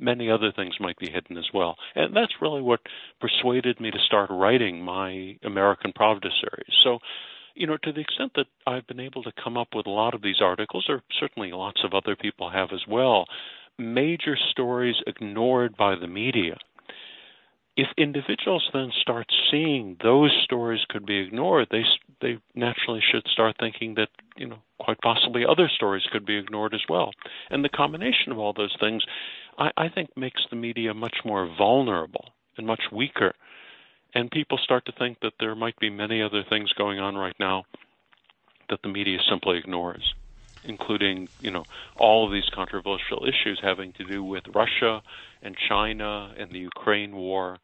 [0.00, 1.76] many other things might be hidden as well.
[1.94, 2.80] And that's really what
[3.20, 6.74] persuaded me to start writing my American Pravda series.
[6.82, 6.98] So,
[7.54, 10.14] you know, to the extent that I've been able to come up with a lot
[10.14, 13.26] of these articles, or certainly lots of other people have as well,
[13.78, 16.56] major stories ignored by the media.
[17.76, 21.82] If individuals then start seeing those stories could be ignored, they
[22.20, 26.74] they naturally should start thinking that you know quite possibly other stories could be ignored
[26.74, 27.10] as well.
[27.48, 29.02] And the combination of all those things,
[29.58, 33.32] I, I think, makes the media much more vulnerable and much weaker.
[34.14, 37.36] And people start to think that there might be many other things going on right
[37.38, 37.64] now
[38.68, 40.14] that the media simply ignores,
[40.64, 41.64] including you know
[41.96, 45.02] all of these controversial issues having to do with Russia
[45.42, 47.58] and China and the Ukraine war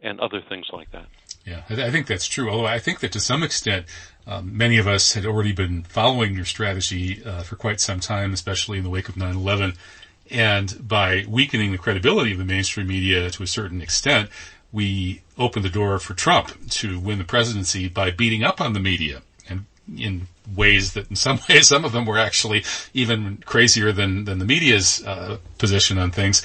[0.00, 1.06] and other things like that.
[1.44, 2.50] Yeah, I think that's true.
[2.50, 3.86] Although I think that to some extent,
[4.26, 8.32] um, many of us had already been following your strategy uh, for quite some time,
[8.32, 9.76] especially in the wake of 9/11.
[10.28, 14.28] And by weakening the credibility of the mainstream media to a certain extent,
[14.72, 18.80] we opened the door for Trump to win the presidency by beating up on the
[18.80, 19.66] media and
[19.96, 24.38] in ways that in some ways, some of them were actually even crazier than, than
[24.38, 26.42] the media's uh, position on things.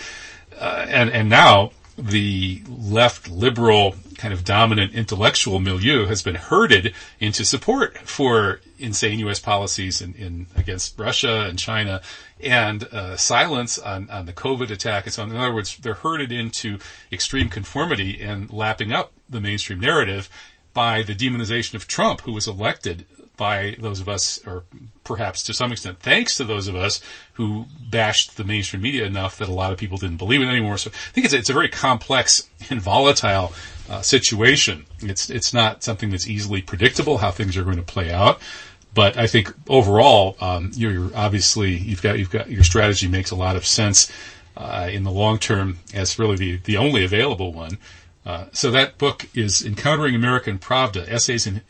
[0.60, 6.94] Uh, and, and now the left liberal kind of dominant intellectual milieu has been herded
[7.20, 9.40] into support for insane U.S.
[9.40, 12.02] policies in, in against Russia and China
[12.40, 15.24] and uh, silence on, on the COVID attack and so.
[15.24, 16.78] In other words, they're herded into
[17.12, 20.30] extreme conformity and lapping up the mainstream narrative
[20.74, 23.06] by the demonization of Trump, who was elected
[23.42, 24.66] by those of us, or
[25.04, 27.02] perhaps to some extent thanks to those of us
[27.34, 30.78] who bashed the mainstream media enough that a lot of people didn't believe it anymore.
[30.78, 33.52] So I think it's, it's a very complex and volatile
[33.90, 34.86] uh, situation.
[35.00, 38.40] It's it's not something that's easily predictable how things are going to play out.
[38.94, 43.36] But I think overall, um, you're obviously you've got you've got your strategy makes a
[43.36, 44.12] lot of sense
[44.56, 47.80] uh, in the long term as really the the only available one.
[48.24, 51.62] Uh, so that book is Encountering American Pravda: Essays in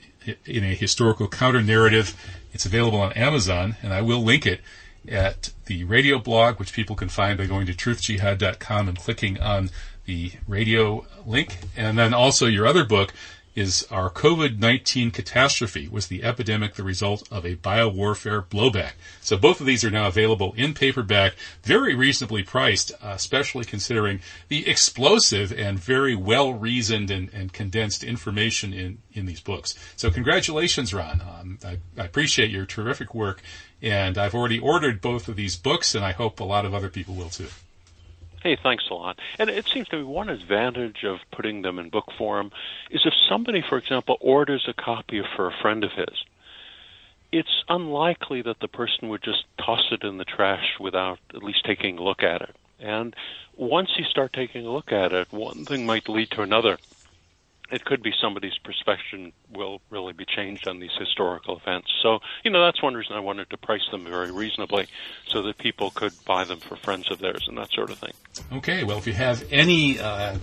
[0.46, 2.16] in a historical counter narrative.
[2.54, 4.62] It's available on Amazon, and I will link it
[5.08, 9.70] at the radio blog, which people can find by going to truthjihad.com and clicking on
[10.06, 11.58] the radio link.
[11.76, 13.14] And then also your other book,
[13.56, 18.94] is our COVID-19 catastrophe was the epidemic the result of a biowarfare blowback.
[19.20, 21.34] So both of these are now available in paperback,
[21.64, 28.04] very reasonably priced, uh, especially considering the explosive and very well reasoned and, and, condensed
[28.04, 29.76] information in, in these books.
[29.98, 31.22] So congratulations, Ron.
[31.22, 33.42] Um, I, I appreciate your terrific work
[33.82, 36.90] and I've already ordered both of these books and I hope a lot of other
[36.90, 37.48] people will too.
[38.44, 39.20] Hey, thanks a lot.
[39.38, 42.52] And it seems to me one advantage of putting them in book form
[42.90, 46.26] is if somebody, for example, orders a copy for a friend of his,
[47.32, 51.64] it's unlikely that the person would just toss it in the trash without at least
[51.66, 52.56] taking a look at it.
[52.80, 53.16] And
[53.56, 56.80] once you start taking a look at it, one thing might lead to another
[57.72, 61.88] it could be somebody's perspective will really be changed on these historical events.
[62.02, 64.88] So, you know, that's one reason I wanted to price them very reasonably
[65.28, 68.12] so that people could buy them for friends of theirs and that sort of thing.
[68.54, 70.38] Okay, well, if you have any uh,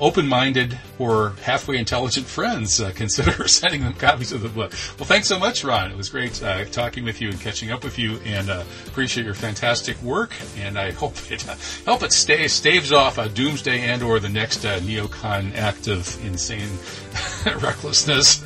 [0.00, 4.72] open-minded or halfway intelligent friends, uh, consider sending them copies of the book.
[4.98, 5.90] Well, thanks so much, Ron.
[5.90, 9.24] It was great uh, talking with you and catching up with you, and uh, appreciate
[9.24, 10.34] your fantastic work.
[10.58, 11.54] And I hope it uh,
[11.84, 16.22] help it stay staves off a doomsday and or the next uh, neocon act of
[16.24, 16.71] insane
[17.60, 18.42] recklessness.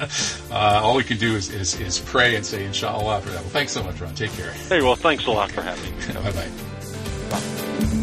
[0.51, 3.41] Uh, all we can do is, is, is pray and say inshallah for that.
[3.41, 4.14] Well, thanks so much, Ron.
[4.14, 4.53] Take care.
[4.53, 6.14] Hey, well, thanks a lot for having me.
[6.14, 6.51] Bye-bye.
[7.31, 8.03] Bye.